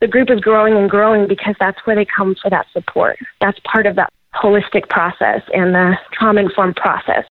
the 0.00 0.08
group 0.08 0.30
is 0.30 0.40
growing 0.40 0.74
and 0.74 0.90
growing 0.90 1.28
because 1.28 1.54
that's 1.60 1.78
where 1.84 1.96
they 1.96 2.04
come 2.04 2.34
for 2.40 2.50
that 2.50 2.66
support. 2.72 3.18
That's 3.40 3.58
part 3.64 3.86
of 3.86 3.96
that 3.96 4.12
holistic 4.34 4.88
process 4.88 5.42
and 5.54 5.74
the 5.74 5.96
trauma 6.12 6.40
informed 6.40 6.76
process. 6.76 7.24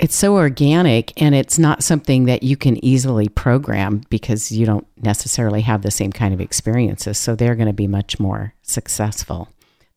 It's 0.00 0.16
so 0.16 0.36
organic 0.36 1.12
and 1.20 1.34
it's 1.34 1.58
not 1.58 1.82
something 1.82 2.24
that 2.24 2.42
you 2.42 2.56
can 2.56 2.82
easily 2.82 3.28
program 3.28 4.02
because 4.08 4.50
you 4.50 4.64
don't 4.64 4.86
necessarily 4.96 5.60
have 5.60 5.82
the 5.82 5.90
same 5.90 6.10
kind 6.10 6.32
of 6.32 6.40
experiences. 6.40 7.18
So 7.18 7.36
they're 7.36 7.54
going 7.54 7.66
to 7.66 7.74
be 7.74 7.86
much 7.86 8.18
more 8.18 8.54
successful. 8.62 9.48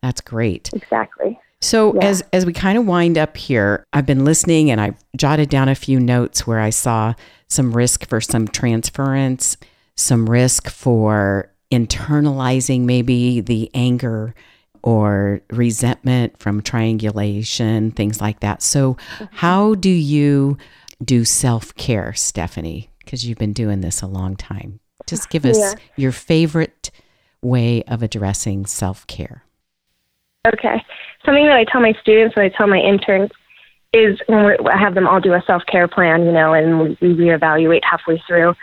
That's 0.02 0.20
great. 0.20 0.70
Exactly. 0.74 1.40
So 1.62 1.96
yeah. 1.96 2.08
as 2.08 2.24
as 2.34 2.46
we 2.46 2.52
kind 2.52 2.78
of 2.78 2.86
wind 2.86 3.18
up 3.18 3.38
here, 3.38 3.86
I've 3.94 4.06
been 4.06 4.26
listening 4.26 4.70
and 4.70 4.82
I've 4.82 4.98
jotted 5.16 5.50
down 5.50 5.70
a 5.70 5.76
few 5.76 5.98
notes 5.98 6.46
where 6.46 6.60
I 6.60 6.72
saw 6.72 7.14
some 7.48 7.72
risk 7.72 8.06
for 8.06 8.20
some 8.20 8.50
transference, 8.50 9.56
some 9.96 10.30
risk 10.30 10.70
for 10.70 11.50
internalizing 11.72 12.82
maybe 12.82 13.40
the 13.40 13.72
anger 13.74 14.36
or 14.84 15.42
resentment 15.50 16.38
from 16.38 16.62
triangulation, 16.62 17.92
things 17.92 18.22
like 18.22 18.42
that. 18.42 18.62
So, 18.62 18.98
how 19.32 19.76
do 19.76 19.90
you 19.90 20.58
do 21.04 21.26
self 21.26 21.74
care, 21.76 22.14
Stephanie? 22.14 22.90
Because 23.00 23.26
you've 23.26 23.38
been 23.38 23.54
doing 23.54 23.82
this 23.82 24.02
a 24.02 24.08
long 24.08 24.36
time. 24.36 24.80
Just 25.08 25.30
give 25.30 25.46
us 25.46 25.58
yeah. 25.58 25.74
your 25.96 26.12
favorite 26.12 26.92
way 27.42 27.84
of 27.84 28.04
addressing 28.04 28.66
self 28.66 29.08
care. 29.08 29.44
Okay. 30.48 30.84
Something 31.26 31.46
that 31.48 31.56
I 31.56 31.64
tell 31.64 31.82
my 31.82 31.94
students 32.02 32.36
and 32.36 32.46
I 32.46 32.50
tell 32.50 32.68
my 32.68 32.80
interns 32.80 33.32
is 33.94 34.20
when 34.28 34.58
I 34.68 34.78
have 34.78 34.96
them 34.96 35.08
all 35.08 35.22
do 35.22 35.34
a 35.34 35.44
self 35.48 35.64
care 35.66 35.88
plan, 35.88 36.26
you 36.26 36.32
know, 36.32 36.54
and 36.54 36.80
we, 36.80 36.98
we 37.02 37.16
reevaluate 37.16 37.82
halfway 37.84 38.22
through. 38.28 38.54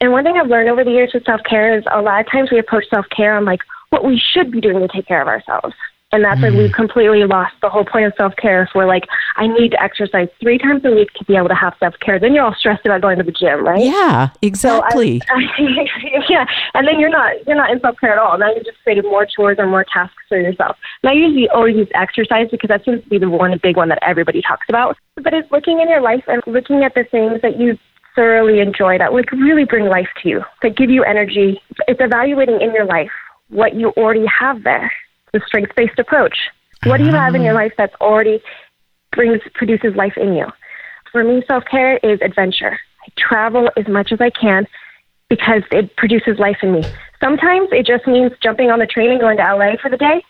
And 0.00 0.10
one 0.10 0.24
thing 0.24 0.36
I've 0.36 0.48
learned 0.48 0.68
over 0.68 0.84
the 0.84 0.90
years 0.90 1.12
with 1.14 1.24
self 1.24 1.42
care 1.48 1.78
is 1.78 1.84
a 1.90 2.02
lot 2.02 2.20
of 2.20 2.30
times 2.30 2.50
we 2.50 2.58
approach 2.58 2.84
self 2.90 3.06
care 3.14 3.36
on 3.36 3.44
like 3.44 3.60
what 3.94 4.04
we 4.04 4.20
should 4.32 4.50
be 4.50 4.60
doing 4.60 4.80
to 4.80 4.88
take 4.88 5.06
care 5.06 5.22
of 5.22 5.28
ourselves. 5.28 5.72
And 6.10 6.24
that's 6.24 6.38
mm. 6.38 6.44
like 6.44 6.52
we've 6.52 6.72
completely 6.72 7.24
lost 7.24 7.54
the 7.60 7.68
whole 7.68 7.84
point 7.84 8.06
of 8.06 8.12
self 8.16 8.34
care. 8.36 8.62
If 8.62 8.70
we're 8.74 8.86
like, 8.86 9.04
I 9.36 9.46
need 9.46 9.70
to 9.70 9.82
exercise 9.82 10.28
three 10.40 10.58
times 10.58 10.84
a 10.84 10.90
week 10.90 11.12
to 11.14 11.24
be 11.24 11.34
able 11.34 11.48
to 11.48 11.54
have 11.54 11.74
self 11.80 11.94
care, 11.98 12.20
then 12.20 12.34
you're 12.34 12.44
all 12.44 12.54
stressed 12.54 12.84
about 12.86 13.00
going 13.00 13.18
to 13.18 13.24
the 13.24 13.32
gym, 13.32 13.64
right? 13.64 13.82
Yeah, 13.82 14.30
exactly. 14.42 15.20
So 15.20 15.34
I, 15.34 15.48
yeah, 16.28 16.46
and 16.74 16.86
then 16.86 17.00
you're 17.00 17.10
not 17.10 17.32
you're 17.46 17.56
not 17.56 17.70
in 17.70 17.80
self 17.80 17.98
care 17.98 18.12
at 18.12 18.18
all. 18.18 18.38
Now 18.38 18.52
you're 18.52 18.62
just 18.62 18.80
created 18.82 19.04
more 19.04 19.26
chores 19.26 19.58
or 19.58 19.66
more 19.66 19.84
tasks 19.92 20.22
for 20.28 20.38
yourself. 20.38 20.76
And 21.02 21.10
I 21.10 21.14
usually 21.14 21.48
always 21.48 21.76
use 21.76 21.88
exercise 21.94 22.48
because 22.50 22.68
that 22.68 22.84
seems 22.84 23.02
to 23.02 23.08
be 23.08 23.18
the 23.18 23.30
one 23.30 23.58
big 23.60 23.76
one 23.76 23.88
that 23.88 23.98
everybody 24.02 24.42
talks 24.42 24.66
about. 24.68 24.96
But 25.16 25.34
it's 25.34 25.50
looking 25.50 25.80
in 25.80 25.88
your 25.88 26.00
life 26.00 26.24
and 26.28 26.42
looking 26.46 26.84
at 26.84 26.94
the 26.94 27.04
things 27.10 27.40
that 27.42 27.58
you 27.58 27.78
thoroughly 28.14 28.60
enjoy 28.60 28.98
that 28.98 29.12
would 29.12 29.26
really 29.32 29.64
bring 29.64 29.86
life 29.86 30.08
to 30.22 30.28
you, 30.28 30.42
that 30.62 30.76
give 30.76 30.90
you 30.90 31.02
energy. 31.02 31.60
It's 31.88 32.00
evaluating 32.00 32.60
in 32.60 32.72
your 32.72 32.84
life 32.84 33.10
what 33.54 33.74
you 33.74 33.90
already 33.90 34.26
have 34.26 34.64
there 34.64 34.92
the 35.32 35.40
strength 35.46 35.74
based 35.76 35.98
approach. 35.98 36.36
What 36.84 36.98
do 36.98 37.04
you 37.04 37.12
have 37.12 37.34
in 37.34 37.42
your 37.42 37.54
life 37.54 37.72
that's 37.78 37.94
already 38.00 38.42
brings 39.12 39.40
produces 39.54 39.94
life 39.96 40.16
in 40.16 40.34
you? 40.34 40.46
For 41.12 41.24
me, 41.24 41.42
self 41.46 41.64
care 41.70 41.96
is 41.98 42.18
adventure. 42.20 42.78
I 43.02 43.08
travel 43.16 43.70
as 43.76 43.86
much 43.88 44.12
as 44.12 44.20
I 44.20 44.30
can 44.30 44.66
because 45.28 45.62
it 45.70 45.96
produces 45.96 46.38
life 46.38 46.58
in 46.62 46.72
me. 46.72 46.82
Sometimes 47.20 47.68
it 47.72 47.86
just 47.86 48.06
means 48.06 48.32
jumping 48.42 48.70
on 48.70 48.80
the 48.80 48.86
train 48.86 49.10
and 49.10 49.20
going 49.20 49.38
to 49.38 49.42
LA 49.42 49.76
for 49.80 49.90
the 49.90 49.96
day, 49.96 50.22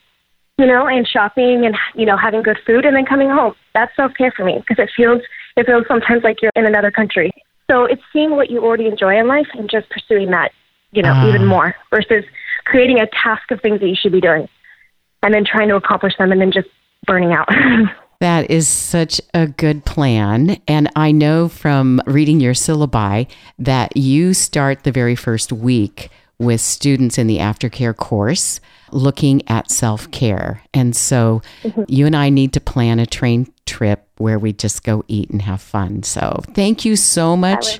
you 0.58 0.66
know, 0.66 0.86
and 0.86 1.06
shopping 1.06 1.66
and 1.66 1.76
you 1.94 2.06
know 2.06 2.16
having 2.16 2.42
good 2.42 2.58
food 2.66 2.84
and 2.84 2.94
then 2.94 3.04
coming 3.04 3.30
home. 3.30 3.54
That's 3.74 3.94
self 3.96 4.12
care 4.14 4.32
for 4.36 4.44
me 4.44 4.62
because 4.66 4.82
it 4.82 4.90
feels 4.96 5.22
it 5.56 5.66
feels 5.66 5.84
sometimes 5.88 6.22
like 6.22 6.40
you're 6.42 6.52
in 6.56 6.66
another 6.66 6.90
country. 6.90 7.32
So 7.70 7.84
it's 7.84 8.02
seeing 8.12 8.32
what 8.32 8.50
you 8.50 8.62
already 8.62 8.86
enjoy 8.86 9.18
in 9.18 9.26
life 9.26 9.48
and 9.54 9.68
just 9.68 9.88
pursuing 9.88 10.30
that, 10.30 10.52
you 10.92 11.02
know, 11.02 11.12
uh. 11.12 11.28
even 11.28 11.42
ah. 11.42 11.46
more 11.46 11.74
versus 11.90 12.24
creating 12.64 13.00
a 13.00 13.06
task 13.06 13.50
of 13.50 13.60
things 13.60 13.80
that 13.80 13.88
you 13.88 13.96
should 13.96 14.12
be 14.12 14.20
doing 14.20 14.48
and 15.22 15.34
then 15.34 15.44
trying 15.44 15.68
to 15.68 15.76
accomplish 15.76 16.14
them 16.18 16.32
and 16.32 16.40
then 16.40 16.52
just 16.52 16.68
burning 17.06 17.32
out. 17.32 17.48
That 18.20 18.50
is 18.50 18.68
such 18.68 19.20
a 19.34 19.48
good 19.48 19.84
plan. 19.84 20.56
And 20.66 20.90
I 20.96 21.12
know 21.12 21.48
from 21.48 22.00
reading 22.06 22.40
your 22.40 22.54
syllabi 22.54 23.26
that 23.58 23.98
you 23.98 24.32
start 24.32 24.84
the 24.84 24.92
very 24.92 25.14
first 25.14 25.52
week 25.52 26.10
with 26.38 26.60
students 26.60 27.18
in 27.18 27.26
the 27.26 27.38
aftercare 27.38 27.96
course 27.96 28.60
looking 28.90 29.46
at 29.48 29.70
self 29.70 30.10
care. 30.10 30.62
And 30.72 30.94
so 30.96 31.42
mm-hmm. 31.62 31.82
you 31.88 32.06
and 32.06 32.16
I 32.16 32.30
need 32.30 32.52
to 32.54 32.60
plan 32.60 32.98
a 32.98 33.06
train 33.06 33.52
trip 33.66 34.06
where 34.18 34.38
we 34.38 34.52
just 34.52 34.84
go 34.84 35.04
eat 35.08 35.30
and 35.30 35.42
have 35.42 35.60
fun. 35.60 36.02
So 36.02 36.40
thank 36.54 36.84
you 36.84 36.96
so 36.96 37.36
much 37.36 37.78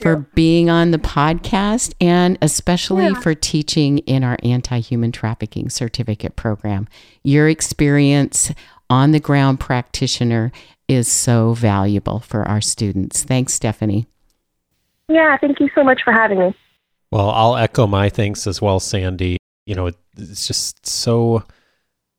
for 0.00 0.16
being 0.34 0.70
on 0.70 0.92
the 0.92 0.98
podcast 0.98 1.94
and 2.00 2.38
especially 2.40 3.06
yeah. 3.06 3.20
for 3.20 3.34
teaching 3.34 3.98
in 3.98 4.22
our 4.24 4.36
anti 4.42 4.78
human 4.78 5.12
trafficking 5.12 5.68
certificate 5.68 6.36
program. 6.36 6.88
Your 7.24 7.48
experience 7.48 8.52
on 8.88 9.12
the 9.12 9.20
ground 9.20 9.58
practitioner 9.58 10.52
is 10.86 11.10
so 11.10 11.54
valuable 11.54 12.20
for 12.20 12.42
our 12.42 12.60
students. 12.60 13.24
Thanks, 13.24 13.54
Stephanie. 13.54 14.06
Yeah, 15.08 15.36
thank 15.38 15.60
you 15.60 15.68
so 15.74 15.82
much 15.82 16.02
for 16.04 16.12
having 16.12 16.38
me. 16.38 16.54
Well, 17.12 17.28
I'll 17.28 17.56
echo 17.56 17.86
my 17.86 18.08
thanks 18.08 18.46
as 18.46 18.62
well, 18.62 18.80
Sandy. 18.80 19.36
You 19.66 19.74
know, 19.74 19.90
it's 20.16 20.46
just 20.46 20.86
so 20.86 21.44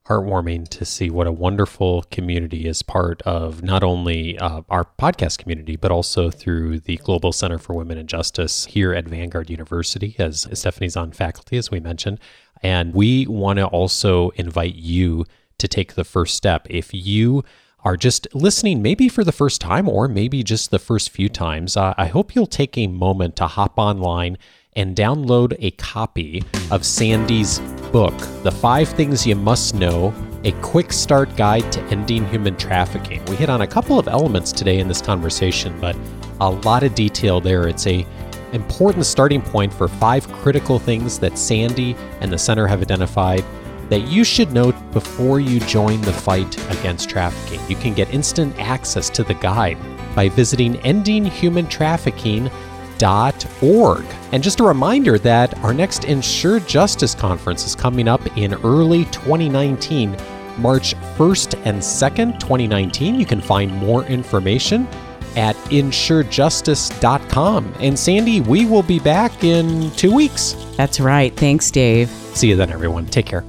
heartwarming 0.08 0.68
to 0.68 0.86
see 0.86 1.10
what 1.10 1.26
a 1.26 1.32
wonderful 1.32 2.04
community 2.12 2.68
is 2.68 2.84
part 2.84 3.20
of 3.24 3.64
not 3.64 3.84
only 3.84 4.38
uh, 4.38 4.62
our 4.70 4.86
podcast 5.00 5.40
community, 5.40 5.78
but 5.78 5.92
also 5.92 6.30
through 6.30 6.82
the 6.82 6.98
Global 6.98 7.32
Center 7.32 7.58
for 7.58 7.74
Women 7.74 7.98
and 7.98 8.08
Justice 8.08 8.66
here 8.66 8.94
at 8.94 9.08
Vanguard 9.08 9.50
University, 9.50 10.16
as 10.20 10.48
Stephanie's 10.54 10.96
on 10.96 11.12
faculty, 11.12 11.58
as 11.58 11.72
we 11.72 11.80
mentioned. 11.80 12.20
And 12.62 12.94
we 12.94 13.26
want 13.26 13.58
to 13.58 13.66
also 13.66 14.30
invite 14.32 14.76
you 14.76 15.26
to 15.58 15.68
take 15.68 15.96
the 15.96 16.04
first 16.04 16.36
step. 16.36 16.68
If 16.70 16.94
you 16.94 17.44
are 17.80 17.98
just 17.98 18.28
listening, 18.36 18.84
maybe 18.84 19.10
for 19.10 19.24
the 19.24 19.32
first 19.32 19.60
time 19.60 19.90
or 19.90 20.08
maybe 20.08 20.44
just 20.44 20.70
the 20.70 20.78
first 20.78 21.10
few 21.10 21.30
times, 21.30 21.76
uh, 21.76 21.96
I 21.98 22.06
hope 22.06 22.36
you'll 22.36 22.46
take 22.46 22.78
a 22.78 22.86
moment 22.86 23.36
to 23.38 23.48
hop 23.48 23.80
online 23.80 24.38
and 24.76 24.96
download 24.96 25.56
a 25.60 25.72
copy 25.72 26.44
of 26.72 26.86
Sandy's 26.86 27.60
book, 27.92 28.14
The 28.44 28.52
Five 28.52 28.90
Things 28.90 29.26
You 29.26 29.36
Must 29.36 29.76
Know 29.76 30.14
A 30.44 30.52
Quick 30.62 30.92
Start 30.94 31.36
Guide 31.36 31.72
to 31.72 31.82
Ending 31.86 32.28
Human 32.28 32.58
Trafficking. 32.58 33.24
We 33.26 33.36
hit 33.36 33.50
on 33.50 33.62
a 33.62 33.68
couple 33.68 34.00
of 34.00 34.08
elements 34.08 34.52
today 34.52 34.80
in 34.80 34.88
this 34.88 35.02
conversation, 35.02 35.80
but 35.80 35.96
a 36.42 36.50
lot 36.50 36.84
of 36.84 36.96
detail 36.96 37.40
there. 37.40 37.68
It's 37.68 37.88
a 37.88 38.06
important 38.52 39.06
starting 39.06 39.42
point 39.42 39.74
for 39.74 39.88
five 39.88 40.28
critical 40.32 40.80
things 40.80 41.20
that 41.20 41.38
Sandy 41.38 41.96
and 42.22 42.32
the 42.32 42.38
center 42.38 42.68
have 42.68 42.82
identified 42.82 43.44
that 43.90 44.02
you 44.02 44.24
should 44.24 44.54
know 44.54 44.72
before 44.92 45.40
you 45.40 45.60
join 45.62 46.02
the 46.02 46.14
fight 46.14 46.58
against 46.72 47.10
trafficking. 47.10 47.60
You 47.70 47.76
can 47.76 47.94
get 47.94 48.14
instant 48.14 48.58
access 48.60 49.10
to 49.12 49.24
the 49.24 49.34
guide 49.36 49.78
by 50.16 50.30
visiting 50.30 50.76
endinghumantrafficking.org. 53.04 54.06
And 54.32 54.42
just 54.44 54.60
a 54.60 54.64
reminder 54.64 55.20
that 55.20 55.56
our 55.60 55.72
next 55.74 56.06
Ensure 56.06 56.60
Justice 56.62 57.14
Conference 57.16 57.66
is 57.66 57.76
coming 57.76 58.08
up 58.08 58.38
in 58.38 58.54
early 58.64 59.04
2019, 59.06 60.16
March 60.58 60.96
1st 61.18 61.62
and 61.66 61.80
2nd, 61.80 62.40
2019. 62.40 63.16
You 63.16 63.26
can 63.26 63.42
find 63.42 63.74
more 63.74 64.06
information 64.06 64.88
at 65.36 65.56
ensurejustice.com. 65.56 67.74
And 67.80 67.98
Sandy, 67.98 68.42
we 68.42 68.66
will 68.66 68.84
be 68.84 69.00
back 69.00 69.44
in 69.44 69.90
two 69.92 70.14
weeks. 70.14 70.56
That's 70.78 71.00
right. 71.00 71.36
Thanks, 71.36 71.72
Dave. 71.72 72.10
See 72.10 72.50
you 72.50 72.56
then, 72.56 72.72
everyone. 72.72 73.08
Take 73.08 73.26
care. 73.26 73.44